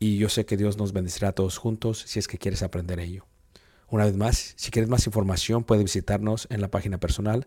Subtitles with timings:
[0.00, 2.98] y yo sé que Dios nos bendecirá a todos juntos si es que quieres aprender
[2.98, 3.26] ello.
[3.88, 7.46] Una vez más, si quieres más información, puedes visitarnos en la página personal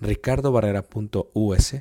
[0.00, 1.74] ricardobarrera.us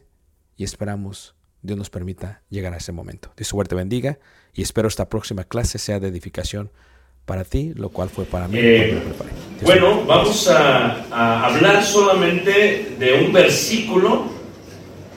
[0.58, 3.32] y esperamos Dios nos permita llegar a ese momento.
[3.38, 4.18] Dios suerte bendiga
[4.54, 6.72] y espero esta próxima clase sea de edificación
[7.26, 8.58] para ti, lo cual fue para mí.
[8.60, 9.00] Eh,
[9.62, 14.32] Bueno, vamos a, a hablar solamente de un versículo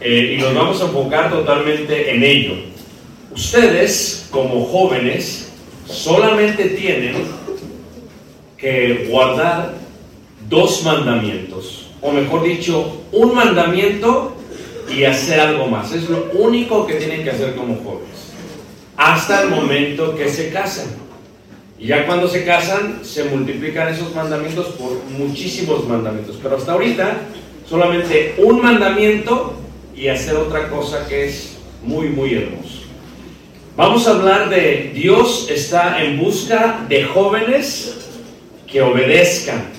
[0.00, 2.70] eh, y nos vamos a enfocar totalmente en ello.
[3.32, 5.48] Ustedes, como jóvenes,
[5.86, 7.14] solamente tienen
[8.56, 9.74] que guardar
[10.48, 14.36] dos mandamientos, o mejor dicho, un mandamiento
[14.92, 15.92] y hacer algo más.
[15.92, 18.32] Es lo único que tienen que hacer como jóvenes,
[18.96, 20.86] hasta el momento que se casan.
[21.78, 26.38] Y ya cuando se casan, se multiplican esos mandamientos por muchísimos mandamientos.
[26.42, 27.16] Pero hasta ahorita,
[27.66, 29.54] solamente un mandamiento
[29.96, 32.79] y hacer otra cosa que es muy, muy hermoso.
[33.80, 37.94] Vamos a hablar de Dios está en busca de jóvenes
[38.70, 39.70] que obedezcan.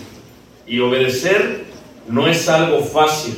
[0.65, 1.65] Y obedecer
[2.07, 3.35] no es algo fácil.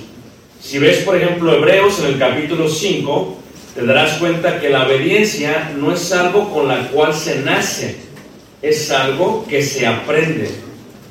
[0.61, 3.37] Si ves, por ejemplo, Hebreos en el capítulo 5,
[3.75, 7.97] te darás cuenta que la obediencia no es algo con la cual se nace,
[8.61, 10.49] es algo que se aprende.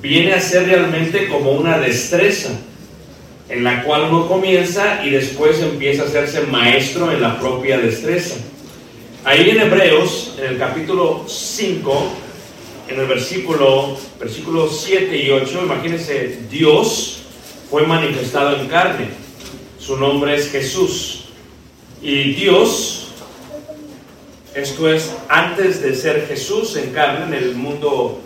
[0.00, 2.48] Viene a ser realmente como una destreza
[3.50, 8.36] en la cual uno comienza y después empieza a hacerse maestro en la propia destreza.
[9.24, 12.12] Ahí en Hebreos, en el capítulo 5,
[12.88, 17.22] en el versículo, versículo 7 y 8, imagínense, Dios
[17.70, 19.10] fue manifestado en carne.
[19.78, 21.26] Su nombre es Jesús.
[22.02, 23.12] Y Dios,
[24.56, 28.18] esto es antes de ser Jesús en carne, en el mundo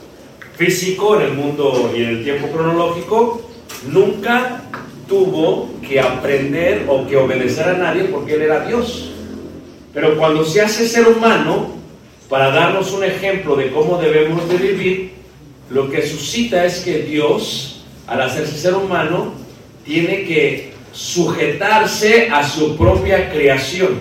[0.57, 3.47] físico, en el mundo y en el tiempo cronológico,
[3.87, 4.63] nunca
[5.07, 9.06] tuvo que aprender o que obedecer a nadie porque Él era Dios.
[9.97, 11.71] Pero cuando se hace ser humano,
[12.29, 15.11] para darnos un ejemplo de cómo debemos de vivir,
[15.71, 19.33] lo que suscita es que Dios, al hacerse ser humano,
[19.87, 24.01] tiene que sujetarse a su propia creación.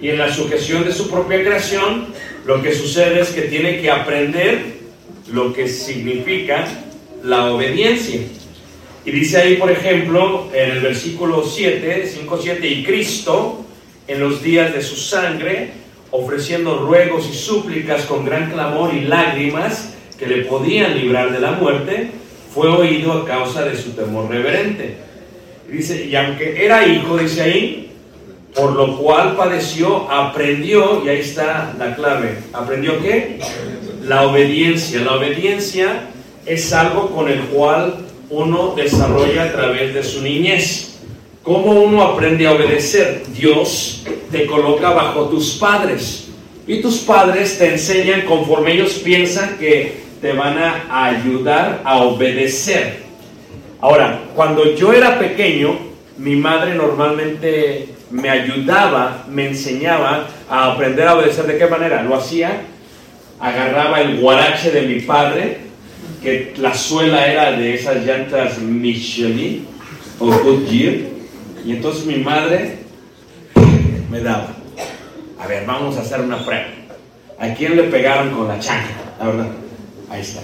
[0.00, 2.08] Y en la sujeción de su propia creación,
[2.44, 4.58] lo que sucede es que tiene que aprender
[5.30, 6.66] lo que significa
[7.22, 8.22] la obediencia.
[9.04, 13.65] Y dice ahí, por ejemplo, en el versículo 7, 5, 7, y Cristo,
[14.08, 15.70] en los días de su sangre,
[16.10, 21.52] ofreciendo ruegos y súplicas con gran clamor y lágrimas que le podían librar de la
[21.52, 22.10] muerte,
[22.54, 24.96] fue oído a causa de su temor reverente.
[25.68, 27.90] Y dice, y aunque era hijo, dice ahí,
[28.54, 33.38] por lo cual padeció, aprendió, y ahí está la clave, ¿aprendió qué?
[34.02, 35.00] La obediencia.
[35.00, 36.08] La obediencia
[36.46, 37.96] es algo con el cual
[38.30, 40.95] uno desarrolla a través de su niñez.
[41.46, 43.22] ¿Cómo uno aprende a obedecer?
[43.32, 46.26] Dios te coloca bajo tus padres
[46.66, 53.04] y tus padres te enseñan conforme ellos piensan que te van a ayudar a obedecer.
[53.80, 55.78] Ahora, cuando yo era pequeño,
[56.18, 61.46] mi madre normalmente me ayudaba, me enseñaba a aprender a obedecer.
[61.46, 62.02] ¿De qué manera?
[62.02, 62.62] Lo hacía,
[63.38, 65.58] agarraba el guarache de mi padre,
[66.20, 69.64] que la suela era de esas llantas Michelin
[70.18, 71.15] o Goodyear,
[71.66, 72.78] y entonces mi madre
[74.08, 74.50] me daba.
[75.40, 76.66] A ver, vamos a hacer una prueba.
[77.40, 78.96] ¿A quién le pegaron con la chancla?
[79.18, 79.48] La verdad.
[80.08, 80.42] Ahí está.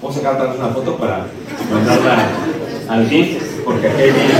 [0.00, 1.26] Puedo sacar otra vez una foto para
[1.70, 2.28] mandarla
[2.88, 4.38] al DIF, porque aquí hay niños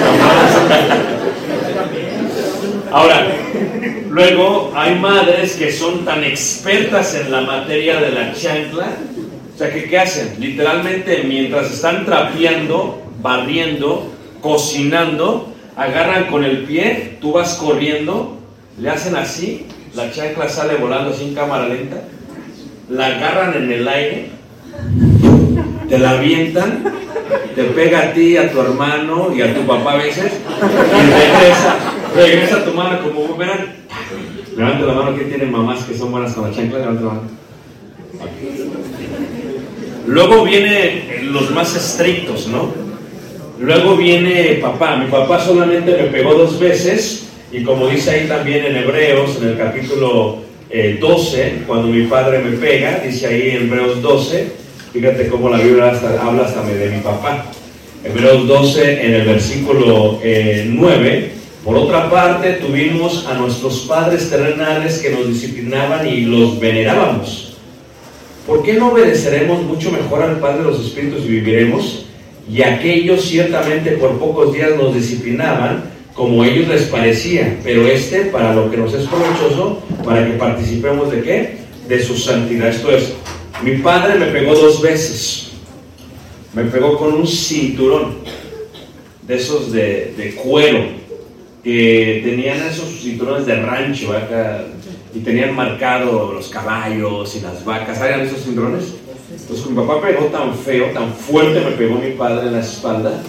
[2.92, 3.26] Ahora,
[4.08, 8.90] luego hay madres que son tan expertas en la materia de la chancla,
[9.52, 10.36] o sea, que ¿qué hacen?
[10.38, 18.38] Literalmente, mientras están trapeando, barriendo, cocinando, agarran con el pie, tú vas corriendo,
[18.80, 22.02] le hacen así, la chancla sale volando sin cámara lenta,
[22.88, 24.30] la agarran en el aire,
[25.88, 26.84] te la avientan,
[27.54, 31.76] te pega a ti, a tu hermano y a tu papá a veces, y regresa,
[32.14, 33.76] regresa tu mano como verán.
[34.56, 36.78] Levanta la mano, ¿quién tiene mamás que son buenas con la chancla?
[36.78, 37.28] Levanta la mano.
[40.06, 42.85] Luego vienen los más estrictos, ¿no?
[43.58, 44.96] Luego viene papá.
[44.96, 49.48] Mi papá solamente me pegó dos veces y como dice ahí también en Hebreos, en
[49.50, 50.38] el capítulo
[50.68, 54.46] eh, 12, cuando mi padre me pega, dice ahí en Hebreos 12,
[54.92, 57.46] fíjate cómo la Biblia hasta- habla hasta de mi papá.
[58.04, 61.30] Hebreos 12 en el versículo eh, 9.
[61.64, 67.56] Por otra parte, tuvimos a nuestros padres terrenales que nos disciplinaban y los venerábamos.
[68.46, 72.05] ¿Por qué no obedeceremos mucho mejor al Padre de los Espíritus y viviremos?
[72.52, 75.84] Y aquellos ciertamente por pocos días nos disciplinaban
[76.14, 80.32] como a ellos les parecía, pero este para lo que nos es provechoso, para que
[80.32, 81.58] participemos de qué?
[81.86, 82.68] De su santidad.
[82.68, 83.12] Esto es,
[83.62, 85.50] mi padre me pegó dos veces.
[86.54, 88.16] Me pegó con un cinturón
[89.26, 90.84] de esos de, cuero
[91.62, 94.64] que tenían esos cinturones de rancho acá
[95.14, 97.98] y tenían marcado los caballos y las vacas.
[97.98, 98.94] ¿Saben esos cinturones?
[99.46, 103.22] Entonces mi papá pegó tan feo, tan fuerte me pegó mi padre en la espalda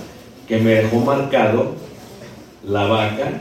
[0.48, 1.76] que me dejó marcado
[2.68, 3.34] la vaca,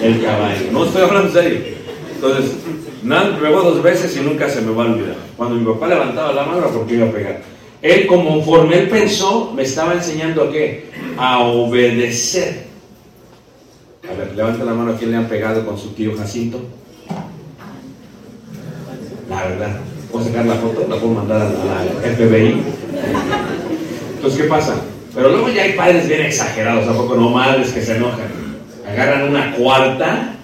[0.00, 0.70] el caballo.
[0.70, 1.60] No estoy hablando en serio.
[2.14, 2.52] Entonces,
[3.02, 5.16] me pegó dos veces y nunca se me va a olvidar.
[5.36, 7.42] Cuando mi papá levantaba la mano porque iba a pegar.
[7.82, 10.90] Él, conforme él pensó, me estaba enseñando a qué?
[11.18, 12.66] A obedecer.
[14.08, 16.60] A ver, levanta la mano a quien le han pegado con su tío Jacinto.
[19.28, 19.80] La verdad.
[20.14, 20.86] ¿Puedo sacar la foto?
[20.88, 22.62] La puedo mandar a a la FBI.
[24.14, 24.76] Entonces, ¿qué pasa?
[25.12, 28.28] Pero luego ya hay padres bien exagerados, tampoco no madres que se enojan.
[28.88, 30.36] Agarran una cuarta.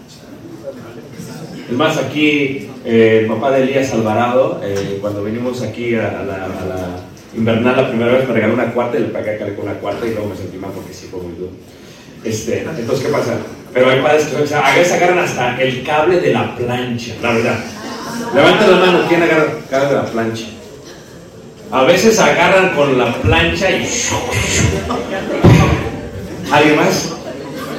[1.71, 6.25] Es más, aquí eh, el papá de Elías Alvarado, eh, cuando venimos aquí a, a
[6.25, 6.87] la, a la
[7.37, 10.11] invernal la primera vez, me regaló una cuarta y le pagué con una cuarta y
[10.11, 11.53] luego me sentí mal porque sí fue muy duro.
[12.25, 13.35] Este, entonces, ¿qué pasa?
[13.73, 17.15] Pero hay padres que o sea, a veces agarran hasta el cable de la plancha,
[17.23, 17.65] la verdad.
[18.35, 20.45] Levanta la mano, ¿quién agarra de la plancha?
[21.71, 23.89] A veces agarran con la plancha y...
[26.53, 27.13] ¿Alguien más?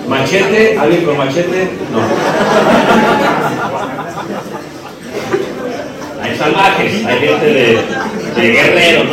[0.08, 0.78] ¿Machete?
[0.78, 1.70] ¿Alguien con machete?
[1.92, 2.00] No.
[6.38, 9.12] salvajes, hay gente de, guerrero, no.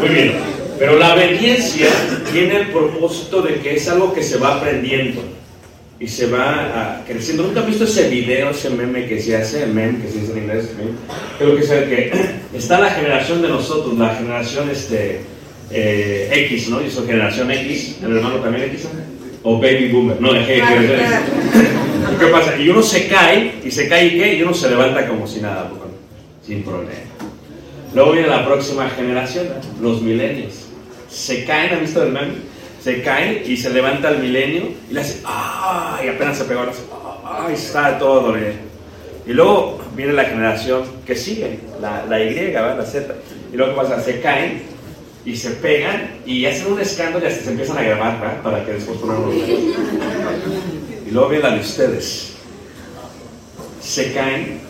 [0.00, 0.38] Muy bien,
[0.78, 1.88] pero la obediencia
[2.32, 5.22] tiene el propósito de que es algo que se va aprendiendo
[5.98, 7.44] y se va ah, creciendo.
[7.44, 10.38] ¿Nunca has visto ese video, ese meme que se hace, meme que se dice en
[10.38, 10.70] inglés?
[10.76, 10.90] meme?
[11.38, 12.12] Creo que es el que
[12.54, 15.20] está la generación de nosotros, la generación este,
[15.70, 16.82] eh, X, ¿no?
[16.82, 18.88] Y su generación X, el hermano también X,
[19.42, 20.48] o baby boomer, no, es.
[20.48, 22.56] ¿Y ¿Qué pasa?
[22.58, 25.40] Y uno se cae, y se cae y qué, y uno se levanta como si
[25.40, 25.80] nada, pues,
[26.46, 26.92] sin problema.
[27.94, 29.46] Luego viene la próxima generación,
[29.80, 30.66] los milenios.
[31.08, 32.34] Se caen, ¿han visto el meme?
[32.86, 35.98] Se caen y se levanta el milenio y le hace, ¡ah!
[36.04, 37.48] Y apenas se pegó, le hace, ¡ah!
[37.50, 38.52] Y está todo dolido.
[39.26, 42.78] Y luego viene la generación que sigue, la, la Y, ¿verdad?
[42.78, 43.12] la Z.
[43.52, 44.00] Y luego, ¿qué pasa?
[44.00, 44.62] Se caen
[45.24, 48.42] y se pegan y hacen un escándalo y hasta se empiezan a grabar, ¿verdad?
[48.44, 49.60] Para que después pongan videos.
[51.08, 52.34] Y luego viene la de ustedes.
[53.82, 54.60] Se caen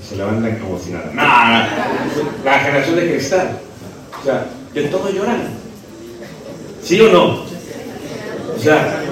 [0.00, 1.10] y se levantan como si nada.
[1.12, 1.66] ¡Nah!
[2.42, 3.60] La generación de cristal.
[4.18, 5.55] O sea, de todo lloran.
[6.86, 7.42] ¿Sí o no?
[8.56, 9.02] O sea,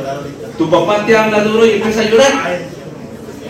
[0.57, 2.59] tu papá te habla duro y empieza a llorar.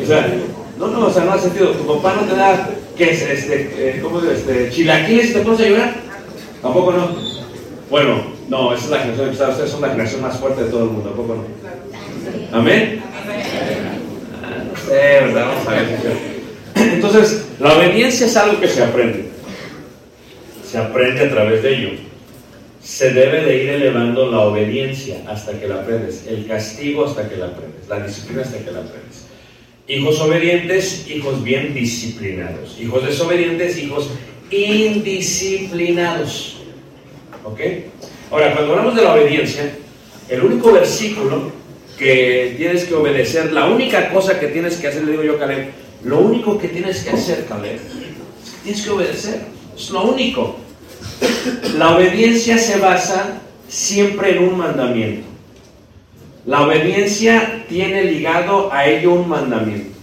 [0.03, 0.35] O sea,
[0.79, 1.73] no, no, o sea, no ha sentido.
[1.73, 3.21] Tu papá no te da, ¿qué es?
[3.21, 4.39] Este, eh, ¿cómo es?
[4.39, 5.95] Este, chilaquiles y te pones a llorar.
[6.63, 7.09] Tampoco no.
[7.91, 9.51] Bueno, no, esa es la generación de cristal.
[9.51, 11.11] Ustedes son la generación más fuerte de todo el mundo.
[11.11, 12.59] Tampoco no.
[12.59, 13.03] Amén.
[14.73, 15.49] No sé, ¿verdad?
[15.49, 15.99] Vamos a ver.
[16.77, 19.29] Entonces, la obediencia es algo que se aprende.
[20.67, 22.14] Se aprende a través de ello.
[22.85, 27.37] Se debe de ir elevando la obediencia hasta que la aprendes, el castigo hasta que
[27.37, 29.25] la aprendes, la disciplina hasta que la aprendes.
[29.89, 32.79] Hijos obedientes, hijos bien disciplinados.
[32.79, 34.11] Hijos desobedientes, hijos
[34.51, 36.59] indisciplinados.
[37.45, 37.61] ¿Ok?
[38.31, 39.77] Ahora, cuando hablamos de la obediencia,
[40.29, 41.53] el único versículo
[41.99, 45.39] que tienes que obedecer, la única cosa que tienes que hacer, le digo yo a
[45.39, 45.71] Caleb,
[46.05, 47.79] lo único que tienes que hacer, Caleb,
[48.63, 49.41] tienes que obedecer.
[49.75, 50.57] Es lo único.
[51.79, 55.27] La obediencia se basa siempre en un mandamiento.
[56.47, 59.95] La obediencia tiene ligado a ello un mandamiento.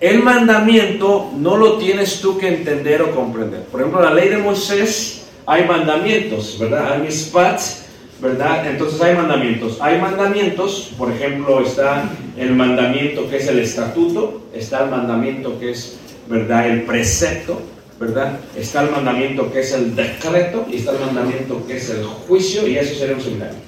[0.00, 3.62] El mandamiento no lo tienes tú que entender o comprender.
[3.64, 6.92] Por ejemplo, la ley de Moisés hay mandamientos, ¿verdad?
[6.92, 7.86] Hay mispats,
[8.20, 8.68] ¿verdad?
[8.70, 9.78] Entonces hay mandamientos.
[9.80, 15.70] Hay mandamientos, por ejemplo, está el mandamiento que es el estatuto, está el mandamiento que
[15.70, 16.68] es, ¿verdad?
[16.68, 17.60] El precepto,
[17.98, 18.38] ¿verdad?
[18.56, 22.66] Está el mandamiento que es el decreto y está el mandamiento que es el juicio
[22.66, 23.58] y eso sería un seminario.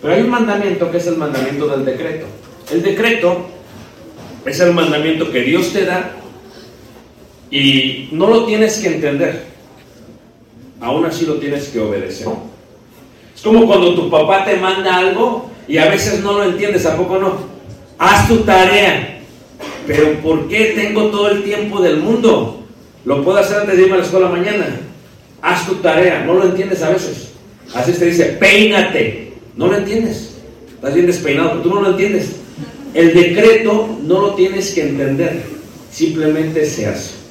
[0.00, 2.26] Pero hay un mandamiento que es el mandamiento del decreto.
[2.70, 3.46] El decreto
[4.44, 6.10] es el mandamiento que Dios te da
[7.50, 9.44] y no lo tienes que entender.
[10.80, 12.28] Aún así lo tienes que obedecer.
[13.34, 16.96] Es como cuando tu papá te manda algo y a veces no lo entiendes, ¿a
[16.96, 17.36] poco no?
[17.98, 19.20] Haz tu tarea.
[19.86, 22.61] Pero ¿por qué tengo todo el tiempo del mundo?
[23.04, 24.80] Lo puedo hacer antes de irme a la escuela mañana.
[25.40, 26.24] Haz tu tarea.
[26.24, 27.32] No lo entiendes a veces.
[27.74, 29.32] Así te dice, peínate.
[29.56, 30.36] No lo entiendes.
[30.74, 32.30] Estás bien despeinado, pero tú no lo entiendes.
[32.94, 35.42] El decreto no lo tienes que entender.
[35.90, 37.22] Simplemente se hace.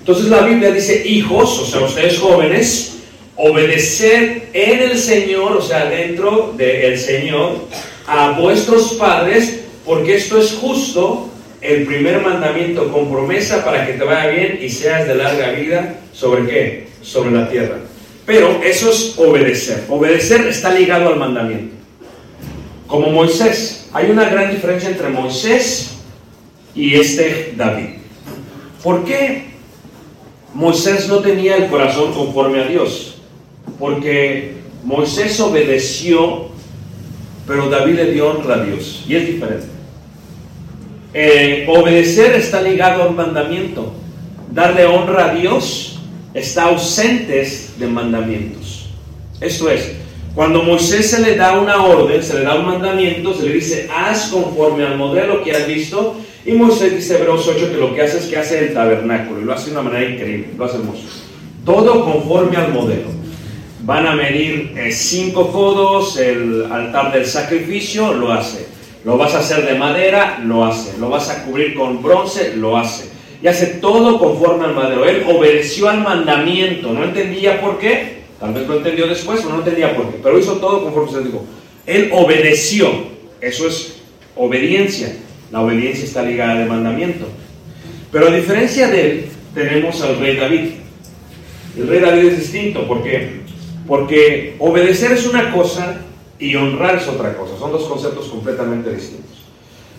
[0.00, 2.96] Entonces la Biblia dice, hijos, o sea, ustedes jóvenes,
[3.36, 7.66] obedecer en el Señor, o sea, dentro del Señor,
[8.06, 14.04] a vuestros padres, porque esto es justo el primer mandamiento con promesa para que te
[14.04, 15.96] vaya bien y seas de larga vida.
[16.12, 16.88] ¿Sobre qué?
[17.02, 17.76] Sobre la tierra.
[18.24, 19.84] Pero eso es obedecer.
[19.88, 21.74] Obedecer está ligado al mandamiento.
[22.86, 23.88] Como Moisés.
[23.92, 25.96] Hay una gran diferencia entre Moisés
[26.74, 28.00] y este David.
[28.82, 29.46] ¿Por qué
[30.54, 33.16] Moisés no tenía el corazón conforme a Dios?
[33.78, 36.48] Porque Moisés obedeció,
[37.46, 39.04] pero David le dio honra a Dios.
[39.08, 39.79] Y es diferente.
[41.12, 43.92] Eh, obedecer está ligado al mandamiento.
[44.52, 46.00] Darle honra a Dios
[46.34, 48.90] está ausentes de mandamientos.
[49.40, 49.92] Esto es,
[50.34, 53.88] cuando Moisés se le da una orden, se le da un mandamiento, se le dice,
[53.94, 56.16] haz conforme al modelo que has visto.
[56.46, 59.44] Y Moisés dice, Hebreos 8, que lo que hace es que hace el tabernáculo y
[59.44, 61.02] lo hace de una manera increíble, lo hace hermoso.
[61.64, 63.08] Todo conforme al modelo.
[63.82, 68.66] Van a medir eh, cinco codos, el altar del sacrificio, lo hace.
[69.04, 70.98] Lo vas a hacer de madera, lo hace.
[70.98, 73.08] Lo vas a cubrir con bronce, lo hace.
[73.42, 75.06] Y hace todo conforme al madero.
[75.06, 76.92] Él obedeció al mandamiento.
[76.92, 78.20] No entendía por qué.
[78.38, 80.18] Tal vez lo entendió después, pero no entendía por qué.
[80.22, 81.44] Pero hizo todo conforme se dijo.
[81.86, 82.90] Él obedeció.
[83.40, 83.96] Eso es
[84.36, 85.16] obediencia.
[85.50, 87.26] La obediencia está ligada al mandamiento.
[88.12, 90.70] Pero a diferencia de él, tenemos al rey David.
[91.78, 92.86] El rey David es distinto.
[92.86, 93.40] ¿Por qué?
[93.86, 96.02] Porque obedecer es una cosa
[96.40, 97.56] y honrar es otra cosa.
[97.58, 99.44] Son dos conceptos completamente distintos.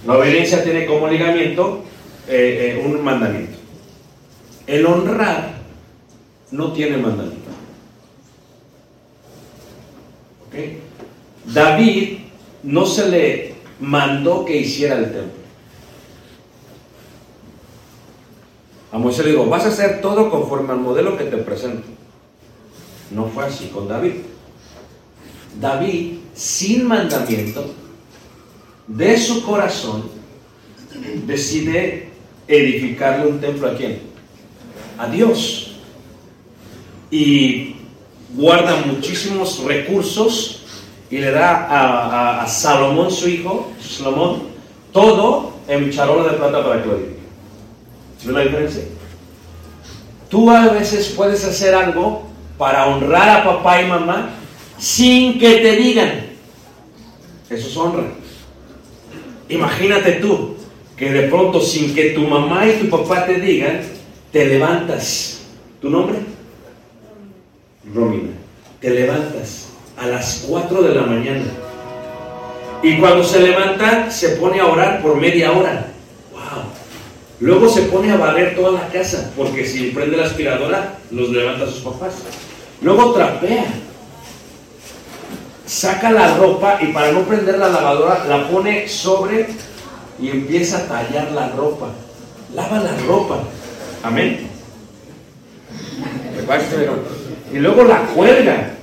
[0.06, 1.84] La obediencia tiene como ligamiento
[2.28, 3.58] eh, eh, un mandamiento.
[4.68, 5.54] el honrar
[6.52, 7.42] no tiene mandamiento.
[11.46, 12.18] David
[12.64, 15.42] no se le mandó que hiciera el templo.
[18.92, 21.88] A Moisés le dijo, vas a hacer todo conforme al modelo que te presento.
[23.12, 24.14] No fue así con David.
[25.60, 27.74] David, sin mandamiento,
[28.88, 30.04] de su corazón,
[31.26, 32.10] decide
[32.48, 34.02] edificarle un templo a quién?
[34.98, 35.74] A Dios.
[37.10, 37.76] Y
[38.34, 40.64] guarda muchísimos recursos
[41.10, 44.44] y le da a, Salomón, su hijo, Salomón,
[44.92, 47.20] todo en charola de plata para que lo edifique.
[48.18, 48.84] ¿Sí ves la diferencia?
[50.30, 52.24] Tú a veces puedes hacer algo
[52.58, 54.30] para honrar a papá y mamá
[54.82, 56.12] sin que te digan.
[57.50, 58.04] Eso es honra.
[59.48, 60.56] Imagínate tú
[60.98, 63.82] que de pronto sin que tu mamá y tu papá te digan,
[64.32, 65.44] te levantas.
[65.80, 66.18] ¿Tu nombre?
[67.94, 68.32] Romina.
[68.80, 71.46] Te levantas a las 4 de la mañana.
[72.82, 75.92] Y cuando se levanta, se pone a orar por media hora.
[76.32, 76.64] ¡Wow!
[77.40, 81.66] Luego se pone a barrer toda la casa, porque si prende la aspiradora, los levanta
[81.66, 82.16] a sus papás.
[82.82, 83.66] Luego trapea.
[85.72, 89.48] Saca la ropa y para no prender la lavadora, la pone sobre
[90.20, 91.88] y empieza a tallar la ropa.
[92.54, 93.40] Lava la ropa.
[94.04, 94.50] Amén.
[97.54, 98.74] Y luego la cuelga.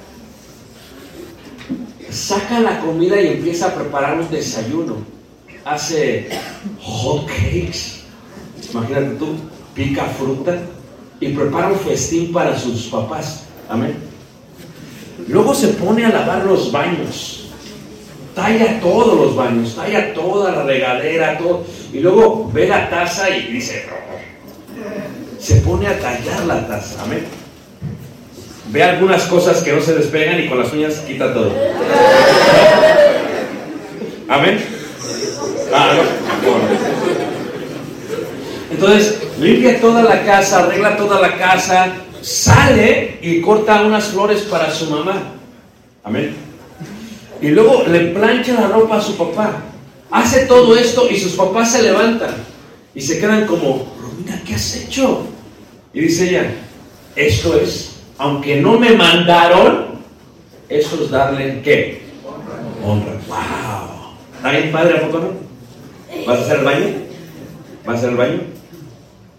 [2.08, 4.96] Saca la comida y empieza a preparar un desayuno.
[5.66, 6.30] Hace
[6.80, 8.00] hot cakes.
[8.72, 9.36] Imagínate tú,
[9.74, 10.56] pica fruta
[11.20, 13.44] y prepara un festín para sus papás.
[13.68, 14.07] Amén.
[15.28, 17.50] Luego se pone a lavar los baños.
[18.34, 21.64] Talla todos los baños, talla toda la regadera, todo.
[21.92, 23.86] Y luego ve la taza y dice,
[25.38, 27.02] se pone a tallar la taza.
[27.02, 27.24] Amén.
[28.70, 31.52] Ve algunas cosas que no se despegan y con las uñas quita todo.
[34.28, 34.62] Amén.
[35.74, 36.02] Ah, no.
[38.70, 44.70] Entonces, limpia toda la casa, arregla toda la casa, sale y corta unas flores para
[44.72, 45.34] su mamá.
[46.04, 46.34] Amén.
[47.40, 49.62] Y luego le plancha la ropa a su papá.
[50.10, 52.34] Hace todo esto y sus papás se levantan
[52.94, 55.26] y se quedan como, Romina, ¿qué has hecho?
[55.92, 56.50] Y dice ella,
[57.14, 59.98] esto es, aunque no me mandaron,
[60.68, 62.02] esto es darle qué?
[62.84, 63.12] Honra.
[63.28, 64.14] ¡Wow!
[64.36, 66.26] ¿Está bien padre a poco no?
[66.26, 66.86] ¿Vas a hacer el baño?
[67.84, 68.40] ¿Vas a hacer el baño?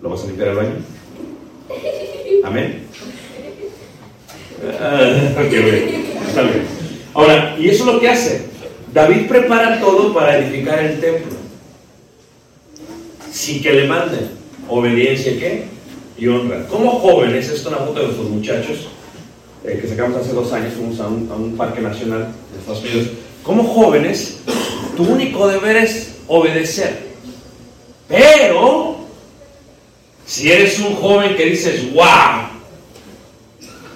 [0.02, 0.76] ¿Lo vas a limpiar el baño?
[2.44, 2.84] Amén.
[4.80, 6.06] Ah, qué bien.
[6.28, 6.64] Está bien.
[7.14, 8.46] Ahora, y eso es lo que hace.
[8.94, 11.38] David prepara todo para edificar el templo.
[13.32, 14.30] Sin que le manden.
[14.68, 15.66] Obediencia, ¿qué?
[16.18, 16.66] Y honra.
[16.68, 18.88] Como jóvenes, esto es una foto de nuestros muchachos
[19.64, 22.82] eh, que sacamos hace dos años, fuimos a un, a un parque nacional de Estados
[22.82, 23.08] Unidos.
[23.44, 24.42] Como jóvenes,
[24.96, 27.10] tu único deber es obedecer.
[28.08, 28.99] Pero,
[30.30, 32.50] si eres un joven que dices, wow,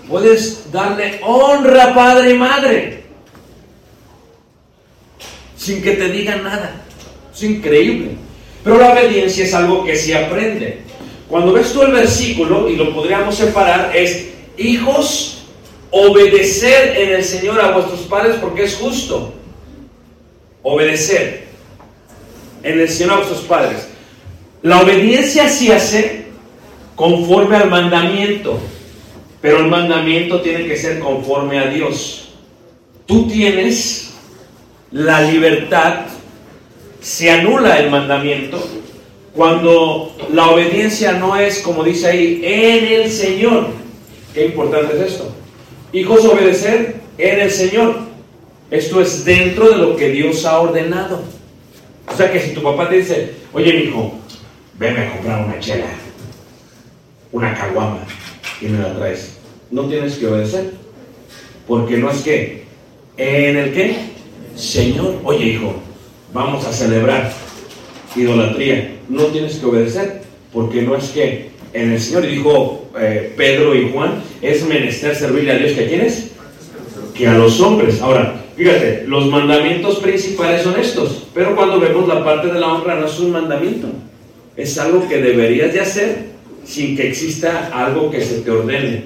[0.09, 3.03] puedes darle honra a padre y madre
[5.55, 6.81] sin que te digan nada.
[7.31, 8.15] Es increíble.
[8.63, 10.79] Pero la obediencia es algo que se aprende.
[11.29, 15.43] Cuando ves tú el versículo, y lo podríamos separar, es, hijos,
[15.91, 19.35] obedecer en el Señor a vuestros padres porque es justo.
[20.63, 21.43] Obedecer
[22.63, 23.87] en el Señor a vuestros padres.
[24.63, 26.22] La obediencia se hace
[26.95, 28.59] conforme al mandamiento,
[29.41, 32.29] pero el mandamiento tiene que ser conforme a Dios.
[33.05, 34.13] Tú tienes
[34.91, 36.05] la libertad,
[37.01, 38.63] se anula el mandamiento
[39.33, 43.67] cuando la obediencia no es, como dice ahí, en el Señor.
[44.33, 45.33] Qué importante es esto.
[45.91, 47.97] Hijos, obedecer en el Señor.
[48.69, 51.21] Esto es dentro de lo que Dios ha ordenado.
[52.11, 54.13] O sea que si tu papá te dice, oye, mi hijo,
[54.77, 55.85] venme a comprar una chela,
[57.33, 57.99] una caguama,
[58.61, 59.37] y me la traes,
[59.69, 60.71] no tienes que obedecer.
[61.67, 62.63] Porque no es que,
[63.17, 63.95] en el qué?
[64.55, 65.73] Señor, oye, hijo,
[66.33, 67.33] vamos a celebrar
[68.15, 68.97] idolatría.
[69.09, 73.75] No tienes que obedecer, porque no es que en el Señor, y dijo eh, Pedro
[73.75, 76.31] y Juan, es menester servirle a Dios que a quiénes?
[77.15, 78.01] Que a los hombres.
[78.01, 82.95] Ahora, fíjate, los mandamientos principales son estos, pero cuando vemos la parte de la honra
[82.95, 83.87] no es un mandamiento,
[84.55, 86.32] es algo que deberías de hacer
[86.65, 89.05] sin que exista algo que se te ordene.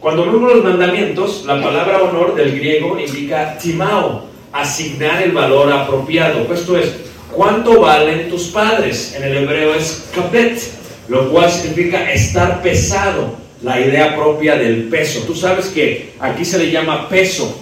[0.00, 6.52] Cuando vemos los mandamientos, la palabra honor del griego indica timao, asignar el valor apropiado.
[6.52, 6.92] Esto es,
[7.30, 9.14] ¿cuánto valen tus padres?
[9.16, 10.60] En el hebreo es kabet.
[11.08, 15.20] lo cual significa estar pesado, la idea propia del peso.
[15.26, 17.60] Tú sabes que aquí se le llama peso.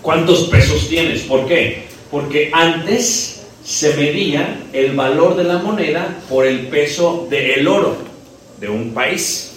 [0.00, 1.22] ¿Cuántos pesos tienes?
[1.22, 1.84] ¿Por qué?
[2.10, 3.39] Porque antes
[3.70, 7.96] se medía el valor de la moneda por el peso del oro
[8.58, 9.52] de un país.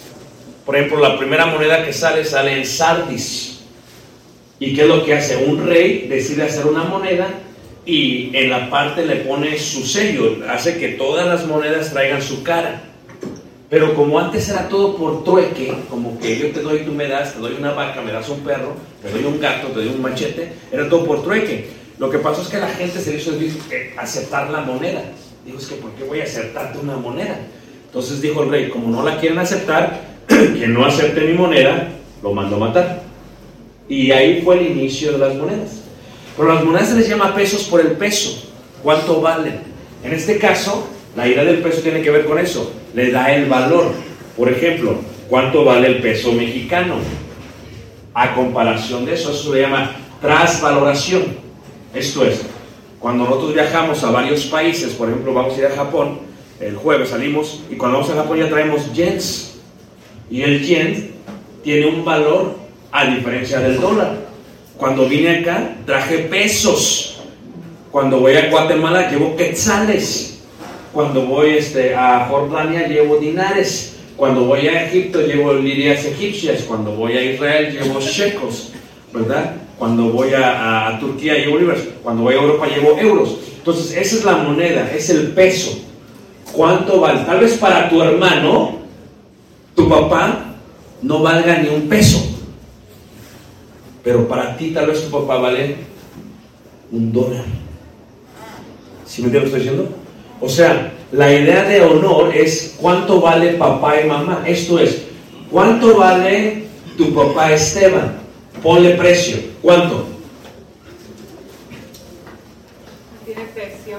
[0.64, 3.64] Por ejemplo, la primera moneda que sale sale en Sardis.
[4.60, 5.38] ¿Y qué es lo que hace?
[5.38, 7.26] Un rey decide hacer una moneda
[7.84, 12.44] y en la parte le pone su sello, hace que todas las monedas traigan su
[12.44, 12.82] cara.
[13.68, 17.34] Pero como antes era todo por trueque, como que yo te doy, tú me das,
[17.34, 20.00] te doy una vaca, me das un perro, te doy un gato, te doy un
[20.00, 21.82] machete, era todo por trueque.
[21.98, 23.32] Lo que pasó es que la gente se le hizo
[23.70, 25.02] eh, aceptar la moneda.
[25.46, 27.38] Dijo, es que ¿por qué voy a aceptarte una moneda?
[27.86, 31.90] Entonces dijo el rey, como no la quieren aceptar, que no acepte mi moneda,
[32.22, 33.02] lo mandó matar.
[33.88, 35.82] Y ahí fue el inicio de las monedas.
[36.36, 38.50] Pero las monedas se les llama pesos por el peso.
[38.82, 39.60] ¿Cuánto valen?
[40.02, 42.72] En este caso, la idea del peso tiene que ver con eso.
[42.94, 43.92] Le da el valor.
[44.36, 46.96] Por ejemplo, ¿cuánto vale el peso mexicano?
[48.12, 51.43] A comparación de eso, eso se llama trasvaloración.
[51.94, 52.42] Esto es,
[52.98, 56.18] cuando nosotros viajamos a varios países, por ejemplo, vamos a ir a Japón,
[56.60, 59.60] el jueves salimos y cuando vamos a Japón ya traemos yens.
[60.30, 61.12] Y el yen
[61.62, 62.56] tiene un valor
[62.90, 64.16] a diferencia del dólar.
[64.76, 67.20] Cuando vine acá, traje pesos.
[67.90, 70.42] Cuando voy a Guatemala, llevo quetzales.
[70.92, 73.96] Cuando voy este, a Jordania, llevo dinares.
[74.16, 76.62] Cuando voy a Egipto, llevo lirias egipcias.
[76.62, 78.72] Cuando voy a Israel, llevo shekos.
[79.12, 79.56] ¿Verdad?
[79.78, 81.80] Cuando voy a, a Turquía, llevo libras.
[82.02, 83.38] Cuando voy a Europa, llevo euros.
[83.58, 85.78] Entonces, esa es la moneda, es el peso.
[86.52, 87.20] ¿Cuánto vale?
[87.20, 88.78] Tal vez para tu hermano,
[89.74, 90.54] tu papá,
[91.02, 92.24] no valga ni un peso.
[94.02, 95.76] Pero para ti tal vez tu papá vale
[96.92, 97.44] un dólar.
[99.06, 99.96] ¿Sí me entiendes lo que estoy diciendo?
[100.40, 104.44] O sea, la idea de honor es cuánto vale papá y mamá.
[104.46, 105.04] Esto es,
[105.50, 106.64] ¿cuánto vale
[106.96, 108.23] tu papá Esteban?
[108.64, 109.36] Ponle precio.
[109.60, 110.06] ¿Cuánto?
[113.18, 113.98] No tiene precio.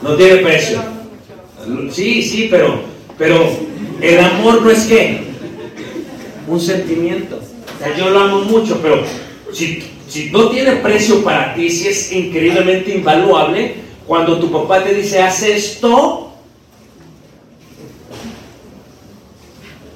[0.00, 0.82] No tiene precio.
[1.92, 2.80] Sí, sí, pero,
[3.18, 3.46] pero
[4.00, 5.20] el amor no es qué?
[6.48, 7.36] Un sentimiento.
[7.36, 9.02] O sea, yo lo amo mucho, pero
[9.52, 13.74] si, si no tiene precio para ti, si es increíblemente invaluable,
[14.06, 16.32] cuando tu papá te dice, haz esto,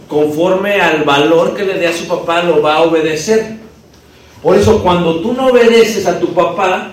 [0.08, 3.60] conforme al valor que le dé a su papá, lo va a obedecer.
[4.42, 6.92] Por eso, cuando tú no obedeces a tu papá,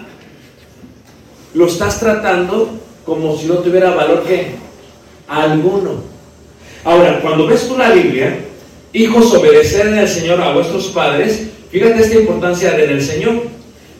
[1.53, 2.69] lo estás tratando
[3.05, 4.55] como si no tuviera valor que
[5.27, 6.01] alguno.
[6.83, 8.37] Ahora, cuando ves tú la Biblia,
[8.93, 13.43] hijos, obedeced al Señor a vuestros padres, fíjate esta importancia del el Señor.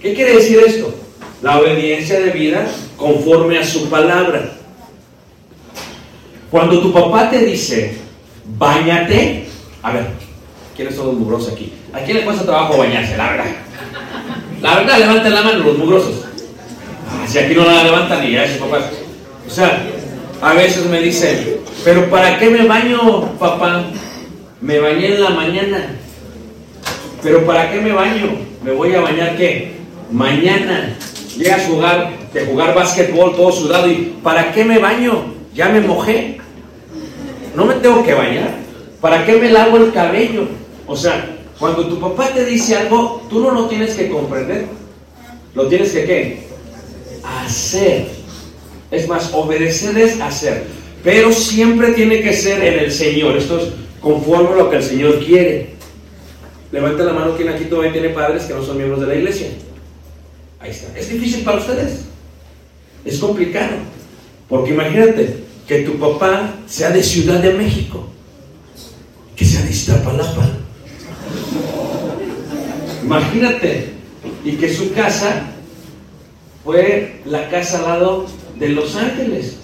[0.01, 0.93] ¿Qué quiere decir esto?
[1.41, 4.53] La obediencia de vida conforme a su palabra.
[6.51, 7.95] Cuando tu papá te dice,
[8.57, 9.45] bañate,
[9.83, 10.07] a ver,
[10.75, 11.73] ¿quiénes son los mugrosos aquí?
[11.97, 13.17] ¿A quién le cuesta trabajo bañarse?
[13.17, 13.45] La verdad.
[14.61, 16.25] La verdad, levanten la mano los mugrosos.
[17.09, 18.83] Ah, si aquí no la levantan ni ya sus papás.
[19.47, 19.81] O sea,
[20.41, 23.85] a veces me dicen, pero ¿para qué me baño, papá?
[24.61, 25.87] Me bañé en la mañana.
[27.23, 28.27] Pero ¿para qué me baño?
[28.63, 29.77] Me voy a bañar qué?
[30.11, 30.95] Mañana.
[31.35, 35.33] Llegas a jugar, de jugar básquetbol todo sudado y ¿para qué me baño?
[35.55, 36.37] Ya me mojé.
[37.55, 38.51] No me tengo que bañar.
[39.01, 40.47] ¿Para qué me lavo el cabello?
[40.85, 44.67] O sea, cuando tu papá te dice algo, tú no lo tienes que comprender.
[45.55, 46.47] Lo tienes que qué?
[47.23, 48.07] Hacer.
[48.91, 50.65] Es más, obedecer es hacer.
[51.03, 53.37] Pero siempre tiene que ser en el Señor.
[53.37, 53.69] Esto es
[54.01, 55.77] conforme a lo que el Señor quiere.
[56.71, 59.47] Levanta la mano quien aquí todavía tiene padres que no son miembros de la iglesia.
[60.59, 60.97] Ahí está.
[60.97, 62.01] ¿Es difícil para ustedes?
[63.03, 63.77] Es complicado.
[64.47, 68.07] Porque imagínate que tu papá sea de Ciudad de México,
[69.35, 70.46] que sea de Iztapalapa.
[73.07, 73.93] Imagínate.
[74.43, 75.43] Y que su casa
[76.63, 78.25] fue la casa al lado
[78.59, 79.57] de Los Ángeles.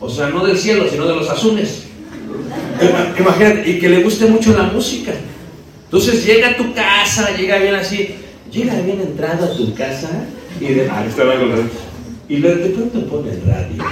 [0.00, 1.84] O sea, no del cielo, sino de los azules.
[2.80, 5.12] Ima- Imagínate, y que le guste mucho la música.
[5.84, 8.14] Entonces llega a tu casa, llega bien así,
[8.50, 10.08] llega bien entrado a tu casa
[10.60, 11.22] y de, ah, está
[12.28, 13.84] y de, de pronto pone el radio.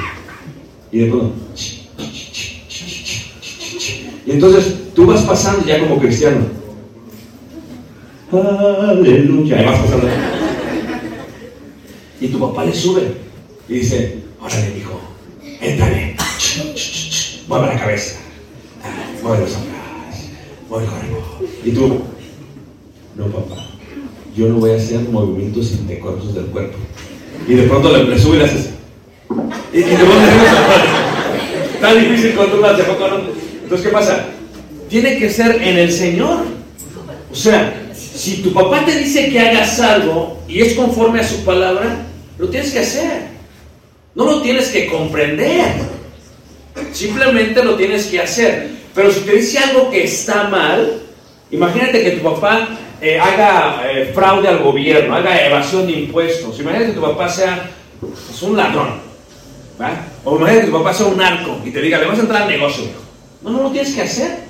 [0.91, 1.35] Y de pronto.
[4.27, 6.39] Y entonces tú vas pasando ya como cristiano.
[8.33, 9.63] Aleluya.
[9.63, 10.09] Y vas pasando.
[12.21, 13.13] Y tu papá le sube
[13.69, 15.01] y dice, órale, hijo,
[15.61, 16.17] éntale.
[17.49, 18.19] Mueve la cabeza.
[19.23, 19.75] Mueve los hombros.
[20.69, 21.45] Mueve el cuerpo.
[21.65, 22.01] Y tú,
[23.17, 23.57] no, papá,
[24.37, 26.79] yo no voy a hacer movimientos indecorosos del cuerpo.
[27.49, 28.71] Y de pronto le, le sube y le haces.
[29.73, 30.29] Y, y te pones.
[31.75, 33.21] Está difícil con tu ¿a poco no?
[33.63, 34.27] Entonces, ¿qué pasa?
[34.89, 36.45] Tiene que ser en el Señor.
[37.33, 37.90] O sea,
[38.21, 42.05] si tu papá te dice que hagas algo y es conforme a su palabra,
[42.39, 43.23] lo tienes que hacer.
[44.15, 45.69] No lo tienes que comprender.
[46.93, 48.73] Simplemente lo tienes que hacer.
[48.95, 51.01] Pero si te dice algo que está mal,
[51.51, 52.69] imagínate que tu papá
[53.01, 56.61] eh, haga eh, fraude al gobierno, haga evasión de impuestos.
[56.61, 59.01] Imagínate que tu papá sea pues, un ladrón.
[59.81, 59.93] ¿va?
[60.25, 62.43] O imagínate que tu papá sea un narco y te diga, le vas a entrar
[62.43, 62.85] al negocio.
[62.85, 63.01] hijo".
[63.41, 64.50] No, no lo tienes que hacer.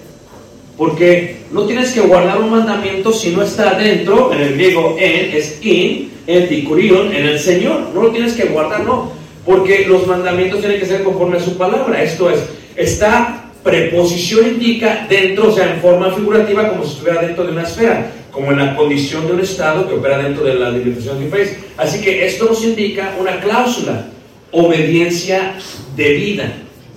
[0.80, 5.36] Porque no tienes que guardar un mandamiento si no está dentro, en el griego en,
[5.36, 7.90] es in, en ticurion, en el Señor.
[7.92, 9.12] No lo tienes que guardar, no.
[9.44, 12.02] Porque los mandamientos tienen que ser conforme a su palabra.
[12.02, 12.40] Esto es,
[12.76, 17.64] esta preposición indica dentro, o sea, en forma figurativa, como si estuviera dentro de una
[17.64, 21.26] esfera, como en la condición de un Estado que opera dentro de la limitación de
[21.26, 21.58] país.
[21.76, 24.06] Así que esto nos indica una cláusula,
[24.50, 25.56] obediencia
[25.94, 26.50] debida.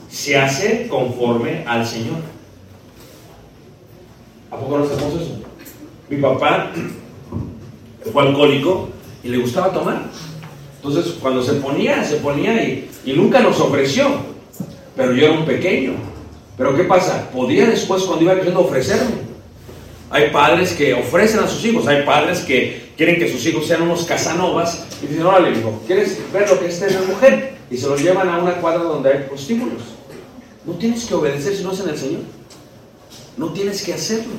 [0.09, 2.32] Se hace conforme al Señor.
[4.53, 5.35] ¿A poco no hacemos eso?
[6.09, 6.71] Mi papá
[8.11, 8.89] fue alcohólico
[9.23, 10.03] y le gustaba tomar.
[10.75, 14.09] Entonces, cuando se ponía, se ponía y, nunca nos ofreció.
[14.95, 15.93] Pero yo era un pequeño.
[16.55, 17.31] Pero ¿qué pasa?
[17.31, 19.23] Podía después, cuando iba creciendo, ofrecerme.
[20.11, 23.81] Hay padres que ofrecen a sus hijos, hay padres que quieren que sus hijos sean
[23.81, 27.55] unos casanovas y dicen, órale, hijo, ¿quieres ver lo que es tener mujer?
[27.71, 29.81] Y se los llevan a una cuadra donde hay prostíbulos.
[30.63, 32.21] No tienes que obedecer si no es en el Señor.
[33.37, 34.33] No tienes que hacerlo.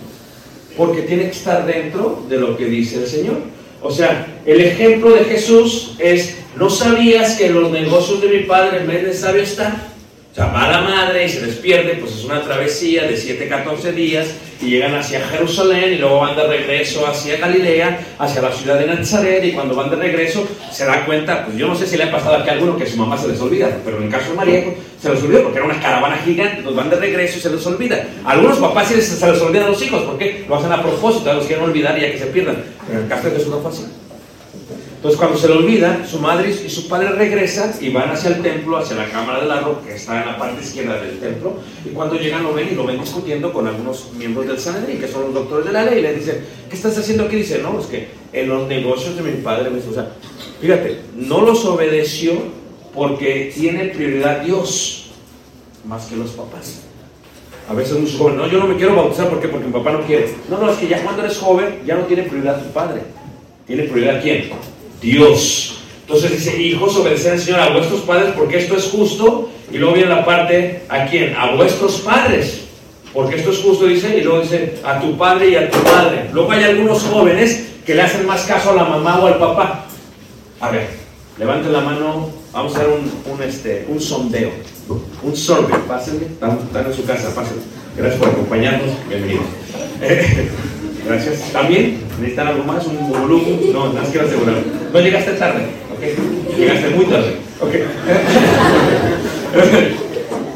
[0.76, 3.38] Porque tiene que estar dentro de lo que dice el Señor.
[3.82, 8.80] O sea, el ejemplo de Jesús es, ¿no sabías que los negocios de mi padre
[8.80, 9.42] en vez de sabio?
[10.34, 13.46] O sea, va la madre y se les pierde, pues es una travesía de 7,
[13.46, 18.50] 14 días y llegan hacia Jerusalén y luego van de regreso hacia Galilea, hacia la
[18.50, 21.86] ciudad de Nazaret y cuando van de regreso se da cuenta, pues yo no sé
[21.86, 23.98] si le ha pasado aquí a alguno que a su mamá se les olvida, pero
[23.98, 26.74] en el caso de María pues, se les olvidó porque era una caravana gigante, nos
[26.74, 28.04] van de regreso y se les olvida.
[28.24, 31.32] A algunos papás sí se les olvidan a los hijos, porque lo hacen a propósito,
[31.32, 33.60] los quieren olvidar y ya que se pierdan, pero en el caso de Jesús no
[33.60, 33.84] fue así.
[35.04, 38.40] Entonces cuando se le olvida, su madre y su padre regresan y van hacia el
[38.40, 41.90] templo, hacia la cámara del lago, que está en la parte izquierda del templo, y
[41.90, 45.24] cuando llegan lo ven y lo ven discutiendo con algunos miembros del Sanedrín, que son
[45.24, 47.36] los doctores de la ley, y le dicen, ¿qué estás haciendo aquí?
[47.36, 50.10] Dice, no, es que en los negocios de mi padre, o sea,
[50.62, 52.32] fíjate, no los obedeció
[52.94, 55.10] porque tiene prioridad Dios
[55.86, 56.80] más que los papás.
[57.68, 59.48] A veces muchos jóvenes, no, yo no me quiero bautizar, ¿por qué?
[59.48, 60.30] Porque mi papá no quiere.
[60.48, 63.02] No, no, es que ya cuando eres joven, ya no tiene prioridad tu padre.
[63.66, 64.48] ¿Tiene prioridad quién?
[65.04, 65.76] Dios.
[66.06, 69.50] Entonces dice, hijos, obedeced al Señor a vuestros padres porque esto es justo.
[69.70, 71.34] Y luego viene la parte, ¿a quién?
[71.36, 72.62] A vuestros padres.
[73.12, 76.30] Porque esto es justo, dice, y luego dice, a tu padre y a tu madre.
[76.32, 79.86] Luego hay algunos jóvenes que le hacen más caso a la mamá o al papá.
[80.60, 80.88] A ver,
[81.38, 84.50] levanten la mano, vamos a hacer un, un, este, un sondeo,
[85.22, 87.62] un survey, pásenle, están, están en su casa, pásenle.
[87.96, 89.46] Gracias por acompañarnos, bienvenidos.
[91.06, 91.52] Gracias.
[91.52, 92.00] ¿También?
[92.18, 92.86] ¿Necesitan algo más?
[92.86, 93.60] ¿Un volumen?
[93.72, 94.56] No, nada más quiero asegurar.
[94.92, 96.00] No llegaste tarde, ¿ok?
[96.56, 97.70] Llegaste muy tarde, ¿ok?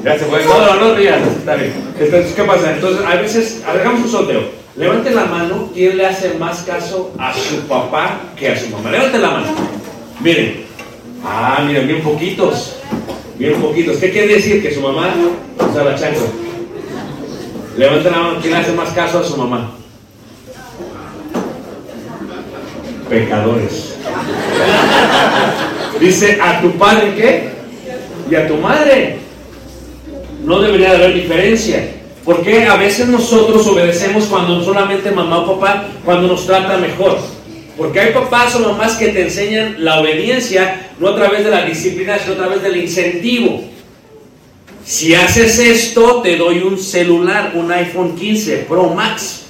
[0.03, 1.73] Gracias, pues no, no, no rías, está bien.
[1.99, 2.73] Entonces, ¿qué pasa?
[2.73, 4.43] Entonces, a veces, hagamos un sondeo.
[4.77, 8.91] Levanten la mano, ¿quién le hace más caso a su papá que a su mamá?
[8.91, 9.47] Levanten la mano.
[10.21, 10.69] Miren.
[11.25, 12.77] Ah, miren, bien poquitos.
[13.37, 13.97] Bien poquitos.
[13.97, 14.63] ¿Qué quiere decir?
[14.63, 15.13] Que su mamá
[15.59, 16.23] usa la chancla.
[17.77, 19.78] Levanten la mano, ¿quién le hace más caso a su mamá?
[23.09, 23.95] Pecadores.
[26.01, 27.49] Dice, ¿a tu padre qué?
[28.31, 29.19] Y a tu madre.
[30.45, 31.89] No debería de haber diferencia.
[32.25, 37.19] Porque a veces nosotros obedecemos cuando solamente mamá o papá, cuando nos trata mejor.
[37.77, 41.65] Porque hay papás o mamás que te enseñan la obediencia, no a través de la
[41.65, 43.63] disciplina, sino a través del incentivo.
[44.85, 49.43] Si haces esto, te doy un celular, un iPhone 15 Pro Max.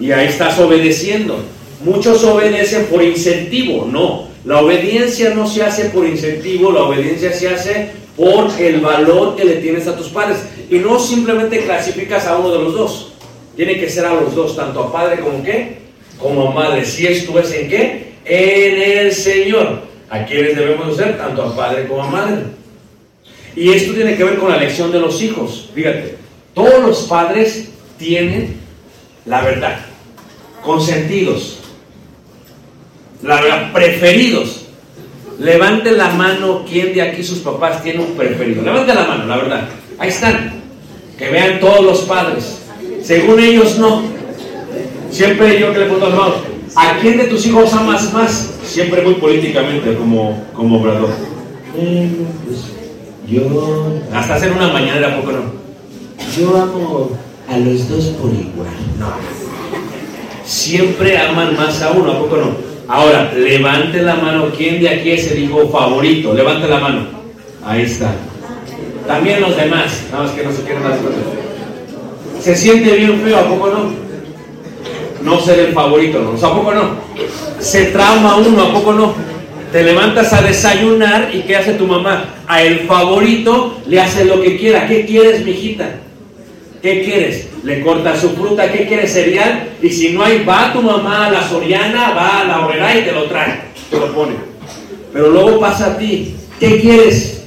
[0.00, 1.42] Y ahí estás obedeciendo.
[1.84, 4.28] Muchos obedecen por incentivo, no.
[4.44, 9.44] La obediencia no se hace por incentivo, la obediencia se hace por el valor que
[9.44, 10.38] le tienes a tus padres.
[10.70, 13.12] Y no simplemente clasificas a uno de los dos.
[13.56, 15.78] Tiene que ser a los dos, tanto a padre como qué,
[16.18, 16.84] como a madre.
[16.84, 19.82] Si esto es en qué, en el Señor.
[20.10, 21.18] ¿A quienes debemos ser?
[21.18, 22.42] Tanto a padre como a madre.
[23.54, 25.70] Y esto tiene que ver con la elección de los hijos.
[25.74, 26.16] Fíjate,
[26.54, 28.56] todos los padres tienen
[29.26, 29.80] la verdad,
[30.62, 31.58] consentidos,
[33.22, 34.66] la verdad, preferidos.
[35.38, 38.62] Levanten la mano, ¿quién de aquí sus papás tiene un preferido?
[38.62, 39.68] Levanten la mano, la verdad.
[39.98, 40.52] Ahí están.
[41.16, 42.58] Que vean todos los padres.
[43.02, 44.02] Según ellos, no.
[45.10, 46.40] Siempre yo que le pregunto a los hermanos,
[46.76, 48.50] ¿a quién de tus hijos amas más?
[48.64, 51.10] Siempre muy políticamente, como, como obrador.
[51.74, 52.64] Mm, pues,
[53.26, 55.58] Yo, Hasta hacer una mañanera, ¿a poco no?
[56.36, 57.10] yo amo
[57.48, 58.68] a los dos por igual.
[58.98, 59.06] No.
[60.44, 62.67] Siempre aman más a uno, ¿a poco no?
[62.88, 64.46] Ahora, levante la mano.
[64.56, 66.32] ¿Quién de aquí es el hijo favorito?
[66.32, 67.06] Levante la mano.
[67.64, 68.14] Ahí está.
[69.06, 71.08] También los demás, nada más que no se quieren cuenta.
[72.40, 73.90] Se siente bien feo, ¿a poco no?
[75.22, 76.46] No ser el favorito, ¿no?
[76.46, 76.90] ¿A poco no?
[77.58, 79.14] Se trauma uno, ¿a poco no?
[79.72, 82.36] Te levantas a desayunar y ¿qué hace tu mamá?
[82.46, 84.86] A el favorito le hace lo que quiera.
[84.86, 85.96] ¿Qué quieres, mijita?
[86.80, 87.48] ¿Qué quieres?
[87.68, 89.12] Le corta su fruta, ¿qué quieres?
[89.12, 89.68] Cereal.
[89.82, 93.02] Y si no hay, va tu mamá a la Soriana, va a la Obrera y
[93.02, 93.60] te lo trae.
[93.90, 94.36] Te lo pone.
[95.12, 96.34] Pero luego pasa a ti.
[96.58, 97.44] ¿Qué quieres?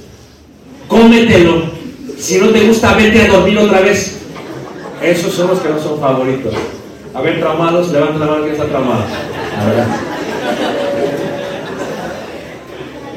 [0.87, 1.71] Cómetelo.
[2.19, 4.19] Si no te gusta, vete a dormir otra vez.
[5.01, 6.53] Esos son los que no son favoritos.
[7.15, 9.01] A ver, traumados, levanta la mano que está traumado.
[9.57, 9.85] A ver.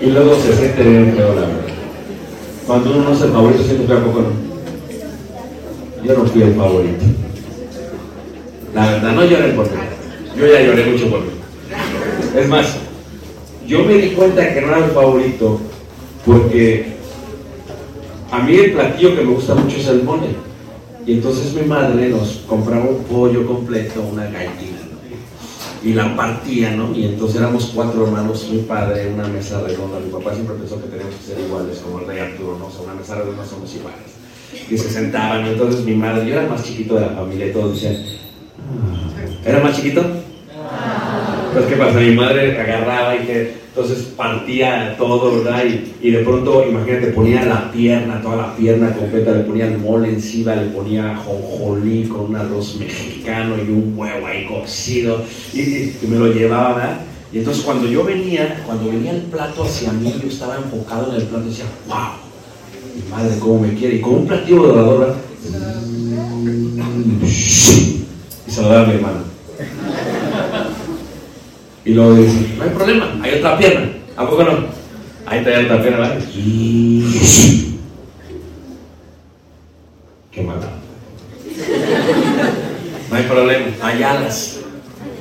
[0.01, 1.61] Y luego se siente bien feo, la verdad.
[2.67, 4.54] Cuando uno no es el favorito, siente ¿a poco no?
[6.05, 7.05] Yo no fui el favorito.
[8.75, 9.79] La verdad, no lloren por mí.
[10.37, 11.31] Yo ya lloré mucho por mí.
[12.37, 12.77] Es más,
[13.67, 15.61] yo me di cuenta que no era el favorito
[16.27, 16.95] porque
[18.31, 20.29] a mí el platillo que me gusta mucho es el mole.
[21.07, 25.89] Y entonces mi madre nos compraba un pollo completo, una gallina, ¿no?
[25.89, 26.95] y la partía, ¿no?
[26.95, 30.01] Y entonces éramos cuatro hermanos, mi padre, una mesa redonda.
[30.01, 32.67] Mi papá siempre pensó que teníamos que ser iguales, como el rey Arturo, ¿no?
[32.67, 34.24] O sea, una mesa redonda somos iguales.
[34.71, 37.75] Y se sentaban, entonces mi madre, yo era más chiquito de la familia y todos
[37.75, 37.97] decían,
[38.59, 39.49] "Ah".
[39.49, 40.03] ¿era más chiquito?
[41.53, 45.65] Pues qué pasa, mi madre agarraba y que entonces partía todo, ¿verdad?
[45.65, 49.79] Y, y de pronto, imagínate, ponía la pierna, toda la pierna completa, le ponía el
[49.79, 55.61] mole encima, le ponía jonjolí con un arroz mexicano y un huevo ahí cocido y-
[56.03, 57.01] y me lo llevaba, ¿verdad?
[57.33, 61.21] Y entonces cuando yo venía, cuando venía el plato hacia mí, yo estaba enfocado en
[61.21, 61.97] el plato y decía, wow,
[62.95, 65.15] mi madre cómo me quiere, y con un platillo ¿verdad?
[68.47, 69.19] Y se lo daba a mi hermano.
[71.85, 73.89] Y luego dice, no hay problema, hay otra pierna.
[74.17, 74.53] ¿A poco no?
[75.27, 76.21] Ahí está otra pierna, ¿vale?
[80.31, 80.69] Qué mala.
[83.11, 84.61] No hay problema, hay alas.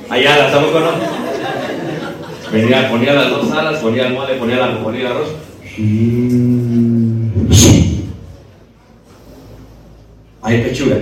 [0.08, 0.90] Hay alas, ¿a poco no?
[2.52, 5.28] Venía, ponía las dos alas, ponía el mole, ponía la ponía el arroz.
[10.44, 10.96] Hay pechuga.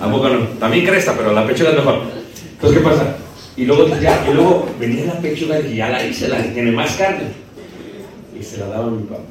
[0.00, 0.46] ¿A poco no?
[0.58, 2.00] También cresta, pero la pechuga es mejor.
[2.52, 3.16] Entonces, ¿qué pasa?
[3.54, 6.72] Y luego, ya, y luego venía la pechuga y ya la hice, la que tiene
[6.72, 7.28] más carne.
[8.38, 9.22] Y se la daba a mi papá.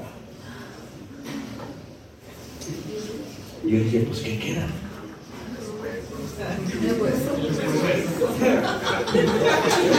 [3.65, 4.67] Y yo dije, pues, ¿qué queda?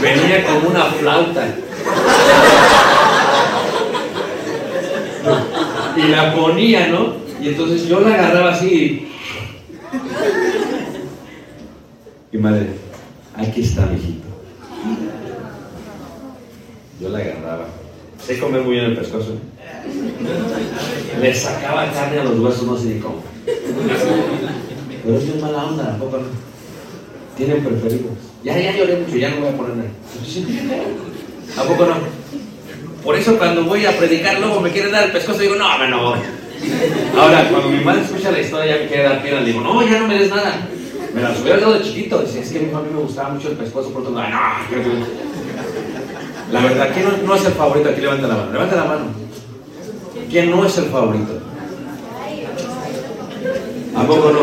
[0.01, 1.49] Venía como una flauta.
[5.97, 7.26] Y la ponía, ¿no?
[7.41, 9.09] Y entonces yo la agarraba así.
[12.33, 12.67] Y madre,
[13.35, 14.27] aquí está, mijito.
[17.01, 17.69] Yo la agarraba.
[18.25, 19.37] Sé comer muy bien el pescozo.
[21.21, 23.23] Le sacaba carne a los huesos, no sé ni cómo.
[25.05, 26.25] Pero es bien mala onda, ¿a poco no?
[27.37, 28.13] Tienen preferidos.
[28.43, 29.91] Ya, ya lloré mucho, ya no voy a poner nada.
[31.59, 31.95] ¿A poco no?
[33.05, 35.89] Por eso cuando voy a predicar luego me quieren dar el pescozo digo, no, hombre,
[35.89, 36.15] no.
[37.19, 39.83] Ahora, cuando mi madre escucha la historia ya me quiere dar piedra, le digo, no,
[39.83, 40.69] ya no me des nada.
[41.15, 42.19] Me las hubiera dado de chiquito.
[42.19, 44.27] Dice, es que a familia me gustaba mucho el pescozo, por tanto, no,
[46.53, 47.89] La verdad, ¿quién no, es el favorito?
[47.89, 48.53] Aquí levanta la mano.
[48.53, 49.05] Levanta la mano.
[50.31, 51.41] ¿Quién no es el favorito?
[53.95, 54.41] ¿A poco no?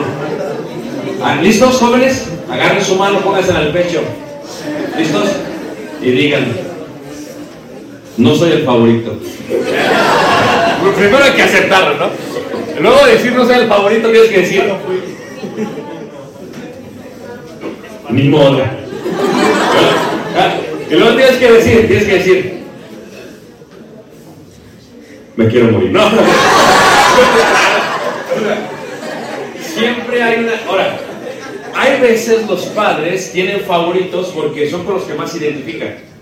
[1.24, 2.28] ¿Ah, ¿Listos, jóvenes?
[2.50, 4.02] Agarren su mano, pónganse el pecho.
[4.98, 5.30] ¿Listos?
[6.02, 6.46] Y digan,
[8.18, 9.16] no soy el favorito.
[10.92, 12.10] Primero hay que aceptarlo, ¿no?
[12.80, 14.64] Luego decir no soy el favorito, tienes que decir.
[18.10, 18.64] Ni modo.
[20.90, 22.64] Y luego tienes que decir, tienes que decir.
[25.36, 25.92] Me quiero morir.
[25.92, 26.10] No.
[29.76, 30.54] Siempre hay una.
[30.68, 31.00] Ahora,
[31.76, 36.13] hay veces los padres tienen favoritos porque son con los que más se identifican.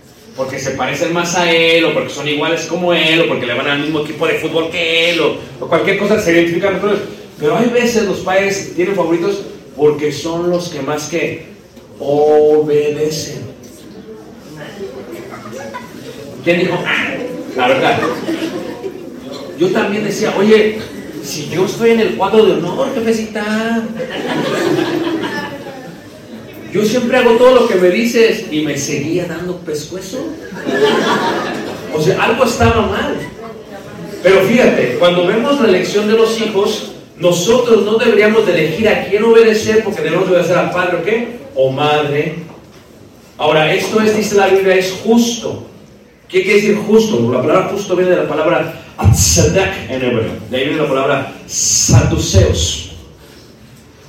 [0.41, 3.53] Porque se parecen más a él, o porque son iguales como él, o porque le
[3.53, 7.01] van al mismo equipo de fútbol que él, o, cualquier cosa se identifican con ellos.
[7.39, 9.43] Pero hay veces los padres tienen favoritos
[9.77, 11.45] porque son los que más que
[11.99, 13.41] obedecen.
[16.43, 16.79] ¿Quién dijo?
[17.55, 17.99] La verdad.
[19.59, 20.79] Yo también decía, oye,
[21.23, 23.83] si yo estoy en el cuadro de honor, jefecita.
[26.71, 30.25] Yo siempre hago todo lo que me dices y me seguía dando pescuezo.
[31.93, 33.15] O sea, algo estaba mal.
[34.23, 39.05] Pero fíjate, cuando vemos la elección de los hijos, nosotros no deberíamos de elegir a
[39.05, 42.35] quién obedecer porque debemos de obedecer al padre o qué, o madre.
[43.37, 45.65] Ahora, esto es, dice la Biblia, es justo.
[46.29, 47.31] ¿Qué quiere decir justo?
[47.31, 50.31] La palabra justo viene de la palabra tzadak en hebreo.
[50.49, 52.90] De ahí viene la palabra saduceos.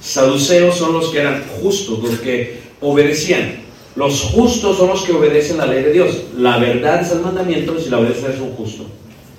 [0.02, 3.62] Saduceos son los que eran justos, los que obedecían.
[3.94, 6.22] Los justos son los que obedecen la ley de Dios.
[6.36, 8.84] La verdad es el mandamiento y la obedecen es un justo.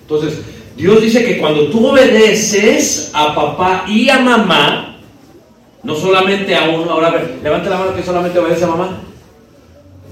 [0.02, 0.40] Entonces,
[0.78, 4.98] Dios dice que cuando tú obedeces a papá y a mamá,
[5.84, 9.02] no solamente a uno, ahora a levanta la mano que solamente obedece a mamá.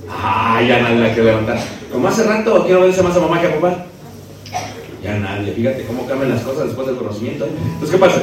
[0.10, 1.60] Ah, ya nadie la quiere levantar.
[1.91, 3.86] Como hace rato, ¿quién obedece más a mamá que a papá?
[5.02, 5.54] Ya nadie.
[5.54, 7.45] Fíjate cómo cambian las cosas después del conocimiento.
[7.45, 7.49] ¿eh?
[7.74, 8.22] Entonces, ¿qué pasa?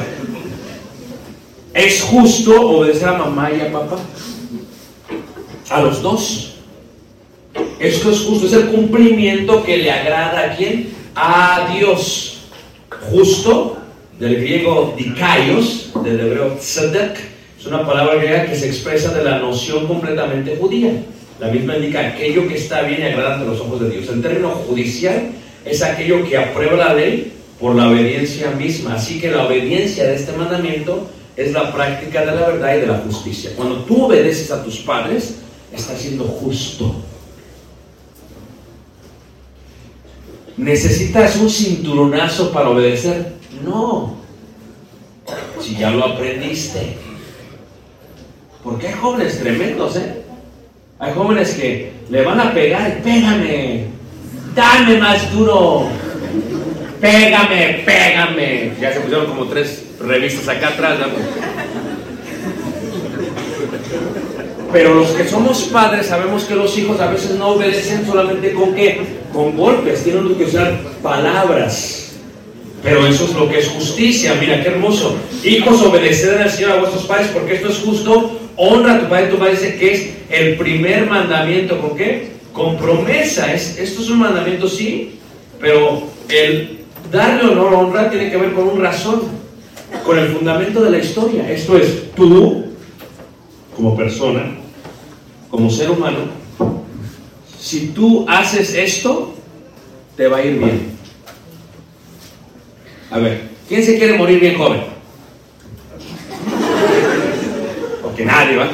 [1.79, 3.97] Es justo obedecer a mamá y a papá.
[5.69, 6.55] A los dos.
[7.79, 10.89] Esto es justo, es el cumplimiento que le agrada a quién?
[11.15, 12.41] A Dios.
[13.09, 13.77] Justo,
[14.19, 17.17] del griego dikaios, del hebreo tzedek,
[17.57, 20.91] es una palabra griega que se expresa de la noción completamente judía.
[21.39, 24.09] La misma indica aquello que está bien y agrada ante los ojos de Dios.
[24.09, 25.29] El término judicial
[25.63, 28.95] es aquello que aprueba la ley por la obediencia misma.
[28.95, 31.07] Así que la obediencia de este mandamiento
[31.39, 33.51] es la práctica de la verdad y de la justicia.
[33.55, 35.35] Cuando tú obedeces a tus padres,
[35.71, 36.95] estás siendo justo.
[40.57, 43.35] ¿Necesitas un cinturonazo para obedecer?
[43.63, 44.17] No.
[45.61, 46.97] Si ya lo aprendiste.
[48.61, 50.21] Porque hay jóvenes tremendos, ¿eh?
[50.99, 53.85] Hay jóvenes que le van a pegar, pégame,
[54.53, 55.87] dame más duro,
[56.99, 58.71] pégame, pégame.
[58.79, 60.99] Ya se pusieron como tres revistas acá atrás.
[60.99, 61.05] ¿no?
[64.71, 68.75] Pero los que somos padres sabemos que los hijos a veces no obedecen solamente con
[68.75, 69.01] qué,
[69.33, 72.11] con golpes, tienen que usar palabras.
[72.83, 74.35] Pero eso es lo que es justicia.
[74.39, 75.17] Mira qué hermoso.
[75.43, 78.39] Hijos, obedeced al Señor a vuestros padres porque esto es justo.
[78.55, 81.79] Honra a tu padre y tu madre dice que es el primer mandamiento.
[81.79, 82.29] ¿Con qué?
[82.53, 83.53] Con promesa.
[83.53, 85.19] Es, esto es un mandamiento, sí,
[85.59, 86.78] pero el
[87.11, 89.21] darle honor o honra tiene que ver con un razón,
[90.05, 91.49] con el fundamento de la historia.
[91.49, 92.65] Esto es, tú,
[93.75, 94.57] como persona,
[95.49, 96.39] como ser humano,
[97.59, 99.33] si tú haces esto,
[100.15, 100.97] te va a ir bien.
[103.11, 104.81] A ver, ¿quién se quiere morir bien joven?
[108.01, 108.69] Porque nadie va.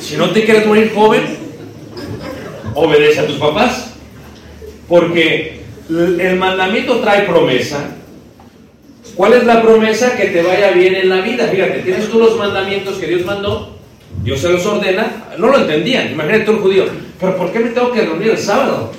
[0.00, 1.22] Si no te quieres morir joven,
[2.74, 3.92] obedece a tus papás.
[4.88, 5.59] Porque
[5.90, 7.96] el mandamiento trae promesa.
[9.16, 10.16] ¿Cuál es la promesa?
[10.16, 11.48] Que te vaya bien en la vida.
[11.48, 13.76] Fíjate, tienes tú los mandamientos que Dios mandó,
[14.22, 15.24] Dios se los ordena.
[15.36, 16.84] No lo entendían, imagínate tú el judío.
[17.18, 18.92] ¿Pero por qué me tengo que reunir el sábado?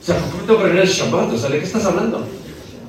[0.00, 1.32] O sea, ¿por qué me tengo que reunir el Shabbat?
[1.32, 2.26] O sea, ¿de qué estás hablando?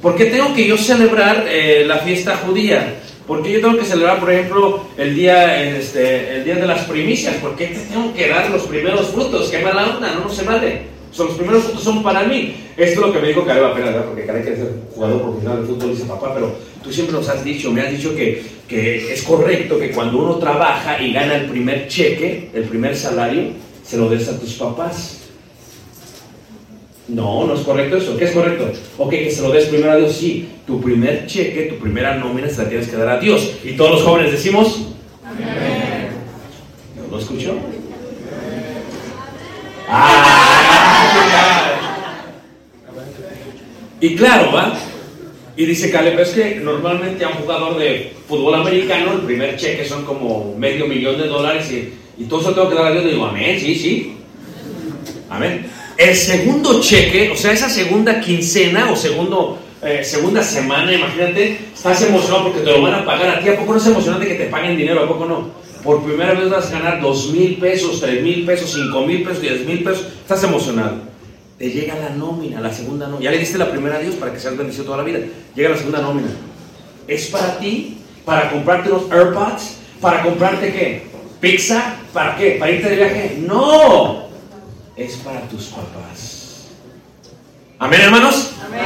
[0.02, 2.96] ¿Por qué tengo que yo celebrar eh, la fiesta judía?
[3.28, 6.86] ¿Por qué yo tengo que celebrar, por ejemplo, el día, este, el día de las
[6.86, 7.36] primicias?
[7.36, 9.50] ¿Por qué te tengo que dar los primeros frutos?
[9.50, 10.16] ¡Qué mala onda!
[10.16, 10.82] No, no se vale.
[11.12, 12.56] Sea, los primeros frutos son para mí.
[12.78, 14.06] Esto es lo que me dijo Caleb apenas, ¿verdad?
[14.06, 15.92] Porque Caleb quiere ser jugador profesional de fútbol.
[15.92, 19.78] Dice, papá, pero tú siempre nos has dicho, me has dicho que, que es correcto
[19.78, 23.50] que cuando uno trabaja y gana el primer cheque, el primer salario,
[23.84, 25.18] se lo des a tus papás.
[27.08, 28.18] No, no es correcto eso.
[28.18, 28.72] ¿Qué es correcto?
[28.98, 30.14] Ok, que se lo des primero a Dios.
[30.14, 33.56] Sí, tu primer cheque, tu primera nómina se la tienes que dar a Dios.
[33.66, 34.82] Y todos los jóvenes decimos,
[37.10, 37.56] ¿lo escuchó?
[44.02, 44.78] Y claro, ¿va?
[45.56, 49.86] Y dice Caleb, es que normalmente a un jugador de fútbol americano el primer cheque
[49.86, 53.06] son como medio millón de dólares y, y todo eso tengo que dar a Dios.
[53.06, 54.16] Y digo, amén, sí, sí.
[55.30, 55.70] Amén.
[55.98, 62.02] El segundo cheque, o sea, esa segunda quincena o segundo, eh, segunda semana, imagínate, estás
[62.02, 63.50] emocionado porque te lo van a pagar a ti.
[63.50, 65.04] ¿A poco no es emocionante que te paguen dinero?
[65.04, 65.50] ¿A poco no?
[65.84, 69.42] Por primera vez vas a ganar dos mil pesos, tres mil pesos, cinco mil pesos,
[69.42, 70.08] diez mil pesos.
[70.22, 71.11] Estás emocionado.
[71.62, 73.26] Te llega la nómina, la segunda nómina.
[73.26, 75.20] Ya le diste la primera a Dios para que seas bendecido toda la vida.
[75.54, 76.30] Llega la segunda nómina.
[77.08, 78.00] ¿Es para ti?
[78.26, 79.78] ¿Para comprarte los AirPods?
[80.02, 81.04] ¿Para comprarte qué?
[81.40, 81.98] ¿Pizza?
[82.12, 82.56] ¿Para qué?
[82.60, 83.38] ¿Para irte de viaje?
[83.46, 84.26] ¡No!
[84.96, 86.70] es para tus papás.
[87.78, 88.54] Amén, hermanos.
[88.66, 88.82] Amén.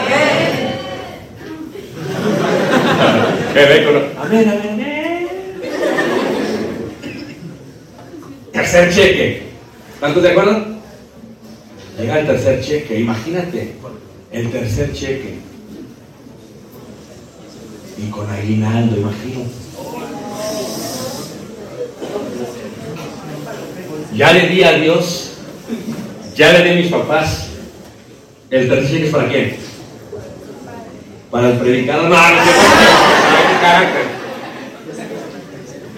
[4.19, 5.27] amén, amén, amén.
[8.51, 9.43] Tercer cheque.
[9.93, 10.74] ¿Están de acuerdo?
[11.97, 12.99] Llega el tercer cheque.
[12.99, 13.75] Imagínate,
[14.31, 15.39] el tercer cheque.
[17.97, 19.49] Y con aguinaldo, imagínate.
[24.13, 25.25] Ya le di a Dios
[26.35, 27.47] ya le di a mis papás.
[28.49, 29.55] El tercer cheque es para quién?
[31.31, 32.05] Para el predicador,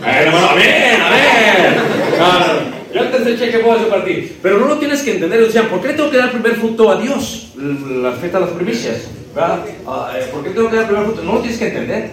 [0.05, 1.75] hermano, amén, amén.
[2.17, 3.25] No, no, no.
[3.25, 4.31] Yo el cheque puedo hacer para ti.
[4.41, 5.39] Pero no lo tienes que entender.
[5.45, 7.49] Decían, ¿por qué le tengo que dar primer fruto a Dios?
[7.57, 9.01] La fiesta de las primicias.
[9.35, 9.59] ¿verdad?
[9.85, 11.23] Ah, eh, ¿Por qué tengo que dar primer fruto?
[11.23, 12.11] No lo tienes que entender.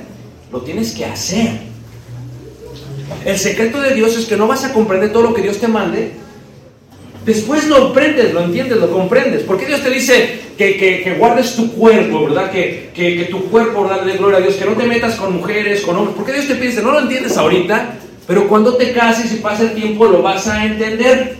[0.53, 1.51] Lo tienes que hacer.
[3.25, 5.69] El secreto de Dios es que no vas a comprender todo lo que Dios te
[5.69, 6.13] mande.
[7.25, 9.43] Después lo aprendes, lo entiendes, lo comprendes.
[9.45, 12.51] ¿Por qué Dios te dice que, que- que guardes tu cuerpo, verdad?
[12.51, 14.05] Que, que, que tu cuerpo, ¿verdad?
[14.05, 14.57] Le gloria a Dios.
[14.57, 16.17] Que no te metas con mujeres, con hombres.
[16.17, 16.83] ¿Por qué Dios te pide?
[16.83, 17.95] No lo entiendes ahorita,
[18.27, 21.37] pero cuando te cases y pase el tiempo lo vas a entender.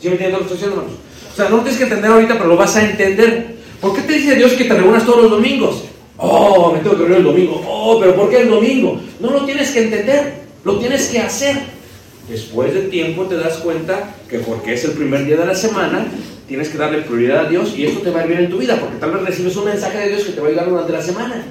[0.00, 0.98] ¿Sí me entiendes lo que estoy diciendo, hermanos?
[1.32, 3.56] O sea, no tienes que entender ahorita, pero lo vas a entender.
[3.80, 5.84] ¿Por qué te dice Dios que te reúnas todos los domingos?
[6.18, 7.64] Oh, me tengo que reunir el domingo.
[7.66, 9.00] Oh, pero ¿por qué el domingo?
[9.18, 10.34] No lo tienes que entender,
[10.64, 11.56] lo tienes que hacer.
[12.28, 16.06] Después de tiempo te das cuenta que porque es el primer día de la semana,
[16.46, 18.58] tienes que darle prioridad a Dios y esto te va a ir bien en tu
[18.58, 20.92] vida, porque tal vez recibes un mensaje de Dios que te va a ayudar durante
[20.92, 21.44] la semana.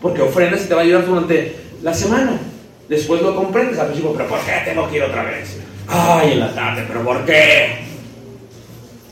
[0.00, 2.38] Porque ofrendas y te va a ayudar durante la semana.
[2.88, 5.56] Después lo comprendes al principio, pero ¿por qué tengo que ir otra vez?
[5.88, 7.78] Ay, en la tarde, pero ¿por qué?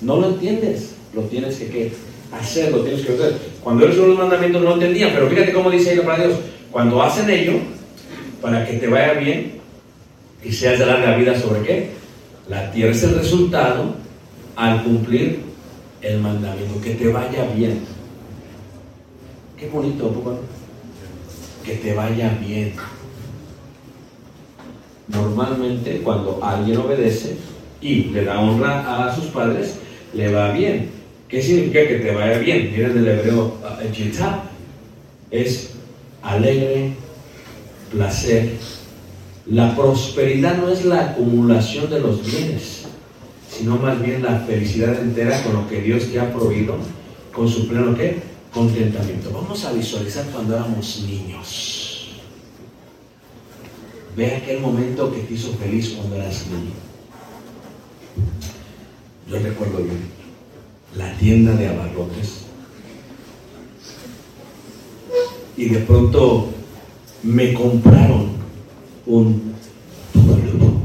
[0.00, 1.92] No lo entiendes, lo tienes que,
[2.32, 3.36] hacer, lo tienes que hacer.
[3.62, 6.38] Cuando eres unos mandamientos no lo entendían, pero fíjate cómo dice ahí de Dios.
[6.70, 7.54] Cuando hacen ello,
[8.40, 9.54] para que te vaya bien
[10.44, 11.90] y seas de larga vida sobre qué?
[12.48, 13.94] La tierra es el resultado
[14.56, 15.40] al cumplir
[16.02, 17.80] el mandamiento, que te vaya bien.
[19.58, 20.53] Qué bonito, ¿poco no?
[21.64, 22.74] Que te vaya bien.
[25.08, 27.36] Normalmente cuando alguien obedece
[27.80, 29.76] y le da honra a sus padres,
[30.12, 30.90] le va bien.
[31.28, 32.70] ¿Qué significa que te vaya bien?
[32.74, 34.44] Viene del hebreo uh, yitá.
[35.30, 35.72] Es
[36.22, 36.92] alegre,
[37.90, 38.52] placer.
[39.46, 42.84] La prosperidad no es la acumulación de los bienes,
[43.50, 46.76] sino más bien la felicidad entera con lo que Dios te ha proveído,
[47.32, 48.33] con su pleno ¿qué?
[48.54, 49.30] Contentamiento.
[49.32, 52.08] Vamos a visualizar cuando éramos niños.
[54.16, 56.72] Ve aquel momento que te hizo feliz cuando eras niño.
[59.28, 60.14] Yo recuerdo bien
[60.96, 62.44] la tienda de abarrotes
[65.56, 66.50] y de pronto
[67.24, 68.28] me compraron
[69.06, 69.54] un
[70.12, 70.80] bubulubu.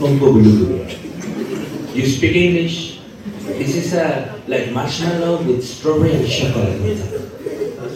[0.00, 0.72] Un.
[1.94, 2.91] You speak English?
[3.58, 6.80] This is a, like marshmallow with strawberry and chocolate.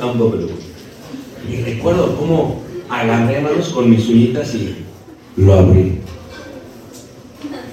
[0.00, 0.54] Un bubulubu.
[1.48, 4.84] Y recuerdo cómo agarré manos con mis uñitas y
[5.36, 5.98] lo abrí.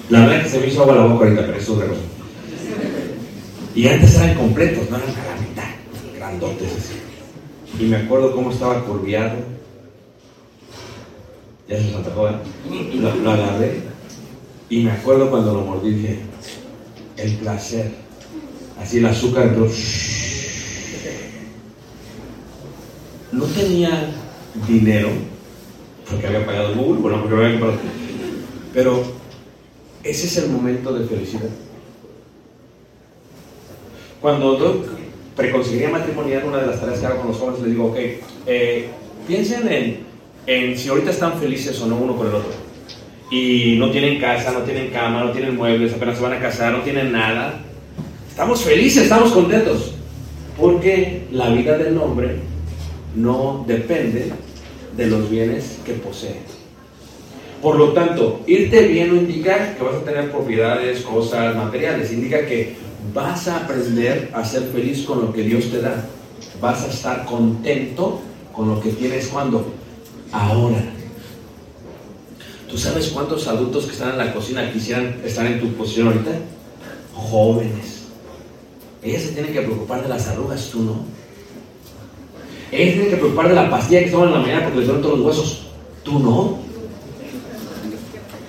[0.09, 2.01] La verdad que se me hizo agua la boca ahorita, pero eso es cosa.
[3.75, 5.69] Y antes eran completos, no eran a la mitad,
[6.15, 7.83] grandotes así.
[7.83, 9.37] Y me acuerdo cómo estaba curviado.
[11.67, 12.33] Ya se antojó, ¿eh?
[12.95, 13.81] Lo, lo agarré.
[14.69, 16.19] Y me acuerdo cuando lo mordí, dije,
[17.23, 17.91] el placer.
[18.79, 19.69] Así el azúcar entró.
[23.31, 24.11] No tenía
[24.67, 25.09] dinero,
[26.09, 27.79] porque había pagado el Google, bueno, porque había comprado.
[28.73, 29.03] Pero
[30.03, 31.49] ese es el momento de felicidad.
[34.21, 34.85] Cuando yo
[35.35, 37.97] preconsejería matrimonial, una de las tareas que hago con los jóvenes, les digo, ok,
[38.45, 38.89] eh,
[39.27, 39.99] piensen en,
[40.45, 42.62] en si ahorita están felices o no uno con el otro.
[43.33, 46.71] Y no tienen casa, no tienen cama, no tienen muebles, apenas se van a casar,
[46.71, 47.61] no tienen nada.
[48.29, 49.95] Estamos felices, estamos contentos.
[50.55, 52.35] Porque la vida del hombre
[53.15, 54.31] no depende
[54.95, 56.41] de los bienes que posee.
[57.59, 62.13] Por lo tanto, irte bien no indica que vas a tener propiedades, cosas, materiales.
[62.13, 62.75] Indica que
[63.15, 66.05] vas a aprender a ser feliz con lo que Dios te da.
[66.61, 68.21] Vas a estar contento
[68.51, 69.73] con lo que tienes cuando.
[70.31, 70.92] Ahora.
[72.73, 76.31] ¿Tú sabes cuántos adultos que están en la cocina quisieran estar en tu posición ahorita?
[77.13, 78.05] Jóvenes.
[79.03, 81.05] Ellas se tienen que preocupar de las arrugas, tú no.
[82.71, 85.03] Ellas tienen que preocupar de la pastilla que toman en la mañana porque les duelen
[85.03, 85.67] todos los huesos.
[86.01, 86.57] Tú no.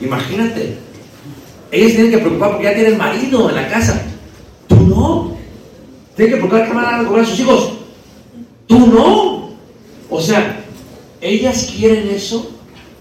[0.01, 0.79] Imagínate.
[1.71, 4.07] Ellas tienen que preocupar porque ya tienen marido en la casa.
[4.67, 5.37] Tú no.
[6.17, 7.73] Tienen que preocupar que van a comer a sus hijos.
[8.67, 9.51] Tú no.
[10.09, 10.65] O sea,
[11.21, 12.54] ellas quieren eso.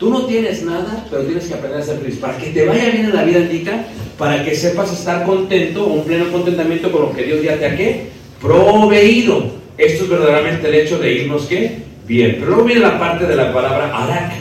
[0.03, 2.17] Tú no tienes nada, pero tienes que aprender a ser feliz.
[2.17, 3.85] Para que te vaya bien en la vida indica,
[4.17, 7.77] para que sepas estar contento, un pleno contentamiento con lo que Dios ya te ha
[7.77, 8.07] ¿qué?
[8.41, 9.45] proveído.
[9.77, 11.77] Esto es verdaderamente el hecho de irnos ¿qué?
[12.05, 12.35] bien.
[12.37, 14.33] Pero luego viene la parte de la palabra arak.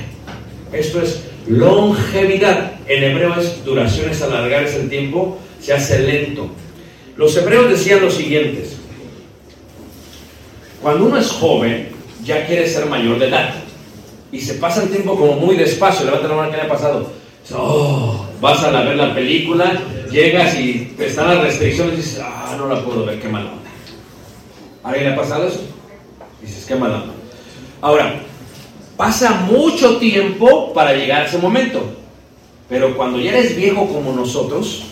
[0.73, 2.73] Esto es longevidad.
[2.89, 6.51] En hebreo es duración, es alargar el tiempo, se hace lento.
[7.17, 8.79] Los hebreos decían lo siguientes.
[10.83, 11.91] Cuando uno es joven,
[12.25, 13.62] ya quiere ser mayor de edad.
[14.33, 16.07] Y se pasa el tiempo como muy despacio.
[16.07, 17.11] Levanta la mano que le ha pasado.
[17.55, 19.73] Oh, vas a la- ver la película
[20.11, 23.71] llegas y están las restricciones y dices, ah, no la puedo ver, qué mala onda.
[24.85, 25.61] ¿A alguien le ha pasado eso?
[26.41, 27.13] Dices, qué mala onda.
[27.81, 28.21] Ahora,
[28.97, 31.83] pasa mucho tiempo para llegar a ese momento.
[32.69, 34.85] Pero cuando ya eres viejo como nosotros,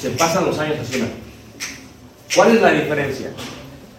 [0.00, 1.02] se pasan los años así.
[2.34, 3.32] ¿Cuál es la diferencia?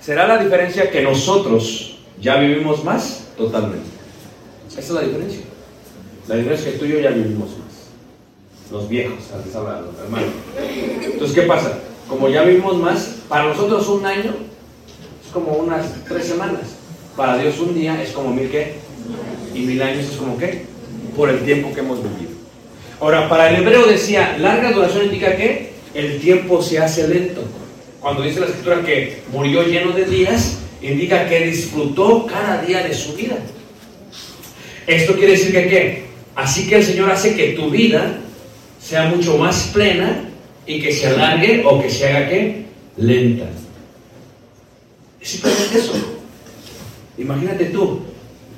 [0.02, 3.97] Será la diferencia que nosotros ya vivimos más totalmente.
[4.78, 5.42] Esa es la diferencia.
[6.28, 8.72] La diferencia es que tú y yo ya vivimos más.
[8.72, 10.30] Los viejos, antes hablaba, los hermanos.
[11.04, 11.80] Entonces, ¿qué pasa?
[12.08, 14.36] Como ya vivimos más, para nosotros un año
[15.26, 16.76] es como unas tres semanas.
[17.16, 18.76] Para Dios un día es como mil qué.
[19.56, 20.66] Y mil años es como qué.
[21.16, 22.38] Por el tiempo que hemos vivido.
[23.00, 27.42] Ahora, para el hebreo decía, larga duración indica que el tiempo se hace lento.
[28.00, 32.94] Cuando dice la escritura que murió lleno de días, indica que disfrutó cada día de
[32.94, 33.38] su vida.
[34.88, 36.04] Esto quiere decir que qué?
[36.34, 38.20] Así que el Señor hace que tu vida
[38.82, 40.30] sea mucho más plena
[40.66, 42.66] y que se alargue o que se haga qué?
[42.96, 43.50] Lenta.
[45.20, 45.94] Es simplemente eso.
[47.18, 48.00] Imagínate tú,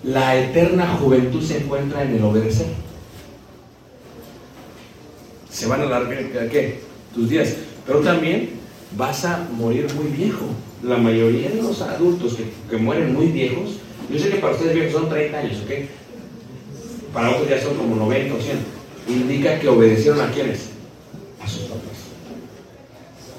[0.04, 2.68] la eterna juventud se encuentra en el obedecer.
[5.50, 6.80] Se van a alargar ¿qué?
[7.14, 7.56] tus días,
[7.88, 8.52] pero también
[8.96, 10.46] vas a morir muy viejo.
[10.84, 13.78] La mayoría de los adultos que, que mueren muy viejos,
[14.10, 15.72] yo sé que para ustedes viejos son 30 años, ¿ok?
[17.14, 18.58] Para otros ya son como 90 o 100.
[19.08, 20.70] Indica que obedecieron a quienes?
[21.42, 21.80] A sus papás.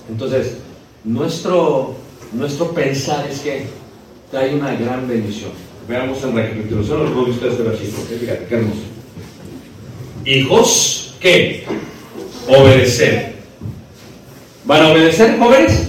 [0.09, 0.57] Entonces,
[1.05, 1.95] nuestro,
[2.33, 3.66] nuestro pensar es que
[4.31, 5.51] trae una gran bendición.
[5.89, 8.03] Veamos en recapitulación lo que ustedes este versículo.
[8.21, 8.81] Fíjate, qué hermoso.
[10.25, 11.64] Hijos, ¿qué?
[12.49, 13.35] Obedecer.
[14.64, 15.89] ¿Van a obedecer, jóvenes?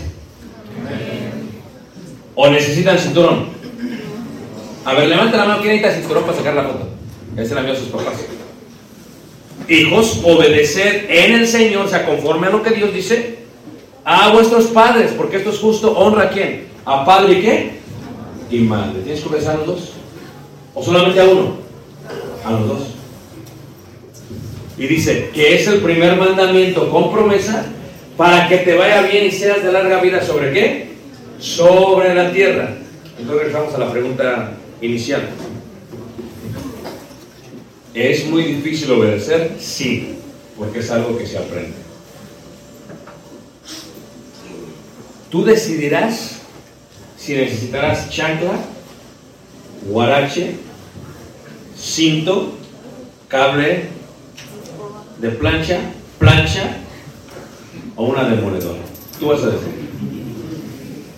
[2.36, 3.46] ¿O necesitan cinturón?
[4.86, 5.62] A ver, levanta la mano.
[5.62, 6.91] ¿Quién necesita cinturón para sacar la foto?
[7.38, 8.16] Ese la envió a sus papás.
[9.68, 13.40] Hijos, obedecer en el Señor, o sea, conforme a lo que Dios dice,
[14.04, 15.92] a vuestros padres, porque esto es justo.
[15.98, 16.66] ¿Honra a quién?
[16.86, 17.72] ¿A padre y qué?
[18.50, 19.02] Y madre.
[19.04, 19.94] ¿Tienes que obedecer a los dos?
[20.74, 21.58] ¿O solamente a uno?
[22.44, 22.80] A los dos.
[24.78, 27.66] Y dice que es el primer mandamiento con promesa
[28.18, 30.22] para que te vaya bien y seas de larga vida.
[30.24, 30.92] ¿Sobre qué?
[31.40, 32.76] Sobre la tierra.
[33.18, 35.30] Entonces regresamos a la pregunta inicial.
[37.94, 39.58] ¿Es muy difícil obedecer?
[39.60, 40.16] Sí,
[40.58, 41.76] porque es algo que se aprende.
[45.30, 46.38] Tú decidirás
[47.18, 48.54] si necesitarás chancla,
[49.88, 50.56] guarache,
[51.78, 52.54] cinto,
[53.28, 53.88] cable
[55.20, 55.80] de plancha,
[56.18, 56.78] plancha
[57.96, 58.80] o una demoledora.
[59.20, 59.90] Tú vas a decidir.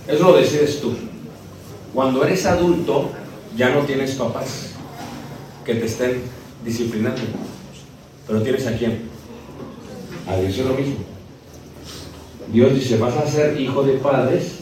[0.07, 0.95] Eso lo decides tú.
[1.93, 3.11] Cuando eres adulto,
[3.55, 4.71] ya no tienes papás
[5.63, 6.21] que te estén
[6.63, 7.21] disciplinando.
[8.27, 9.01] Pero tienes a quién?
[10.27, 10.97] A Dios es lo mismo.
[12.51, 14.59] Dios dice, vas a ser hijo de padres,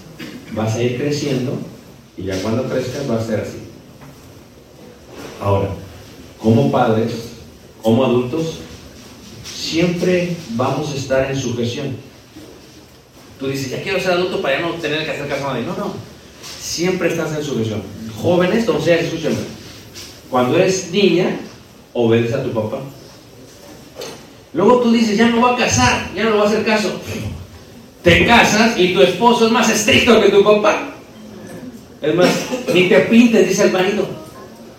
[0.54, 1.58] vas a ir creciendo
[2.18, 3.58] y ya cuando crezcas va a ser así.
[5.41, 5.70] Ahora,
[6.39, 7.14] como padres,
[7.82, 8.60] como adultos,
[9.43, 11.95] siempre vamos a estar en sujeción.
[13.39, 15.66] Tú dices, ya quiero ser adulto para no tener que hacer caso a nadie.
[15.66, 15.93] No, no.
[16.60, 17.82] Siempre estás en sujeción.
[18.22, 19.38] Jóvenes, doncellas, escúchame.
[20.30, 21.39] Cuando eres niña,
[21.94, 22.80] obedece a tu papá.
[24.54, 27.00] Luego tú dices, ya no voy a casar, ya no voy a hacer caso.
[28.04, 30.89] Te casas y tu esposo es más estricto que tu papá.
[32.02, 32.30] Es más,
[32.74, 34.06] ni te pintes, dice el marido.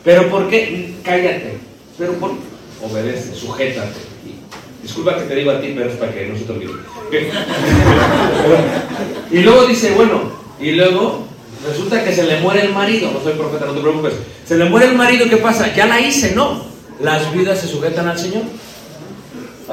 [0.04, 0.94] ¿Pero por qué?
[1.02, 1.58] Cállate.
[1.96, 2.32] ¿Pero por
[2.82, 4.12] Obedece, sujétate.
[4.82, 6.72] Disculpa que te digo a ti, pero es para que no se te olvide.
[9.30, 10.22] y luego dice, bueno,
[10.58, 11.24] y luego
[11.64, 13.12] resulta que se le muere el marido.
[13.12, 14.14] No soy profeta, no te preocupes.
[14.44, 15.72] Se le muere el marido, ¿qué pasa?
[15.72, 16.71] Ya la hice, no.
[17.02, 18.44] Las vidas se sujetan al Señor.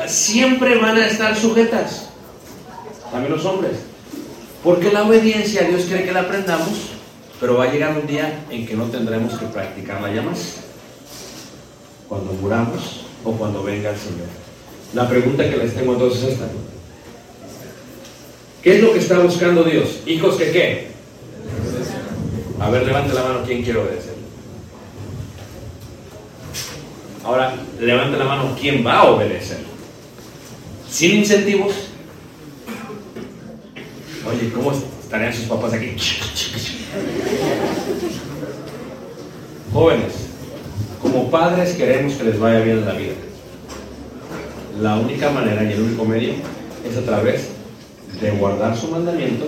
[0.07, 2.09] Siempre van a estar sujetas.
[3.11, 3.73] También los hombres.
[4.63, 6.69] Porque la obediencia Dios quiere que la aprendamos,
[7.39, 10.55] pero va a llegar un día en que no tendremos que practicarla ya más.
[12.07, 14.27] Cuando muramos o cuando venga el Señor.
[14.93, 16.47] La pregunta que les tengo entonces es esta.
[18.63, 19.99] ¿Qué es lo que está buscando Dios?
[20.05, 20.87] Hijos que qué?
[22.59, 24.18] A ver, levante la mano, ¿quién quiere obedecer?
[27.29, 29.59] Ahora, levante la mano, ¿quién va a obedecer?
[30.89, 31.75] Sin incentivos.
[34.27, 35.95] Oye, ¿cómo estarían sus papás aquí?
[39.71, 40.13] Jóvenes,
[40.99, 43.13] como padres queremos que les vaya bien en la vida.
[44.81, 46.33] La única manera y el único medio
[46.83, 47.49] es a través
[48.19, 49.45] de guardar su mandamiento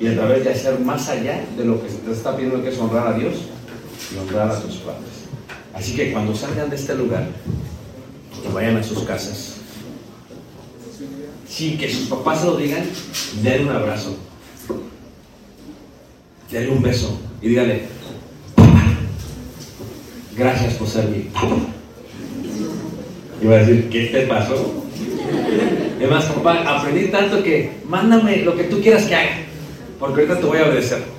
[0.00, 2.70] y a través de hacer más allá de lo que se te está pidiendo que
[2.70, 3.34] es honrar a Dios
[4.14, 5.17] y honrar a tus padres.
[5.78, 7.28] Así que cuando salgan de este lugar
[8.44, 9.58] y vayan a sus casas,
[11.48, 12.82] sin que sus papás lo digan,
[13.42, 14.16] denle un abrazo.
[16.50, 17.82] Denle un beso y dígale,
[20.36, 21.30] gracias por ser mi.
[23.40, 24.84] Y va a decir, ¿qué te pasó?
[25.98, 29.36] Además, papá, aprendí tanto que mándame lo que tú quieras que haga,
[30.00, 31.17] porque ahorita te voy a obedecer.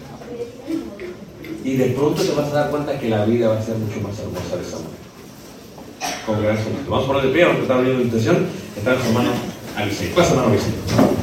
[1.64, 4.00] Y de pronto te vas a dar cuenta que la vida va a ser mucho
[4.02, 6.26] más hermosa de esa manera.
[6.26, 6.58] Con gran.
[6.88, 8.48] Vamos a poner de pie, vamos a estar abriendo la intención.
[8.78, 9.32] Está en su mano
[9.76, 10.12] Alice.
[10.16, 11.19] Pasa mano Alice.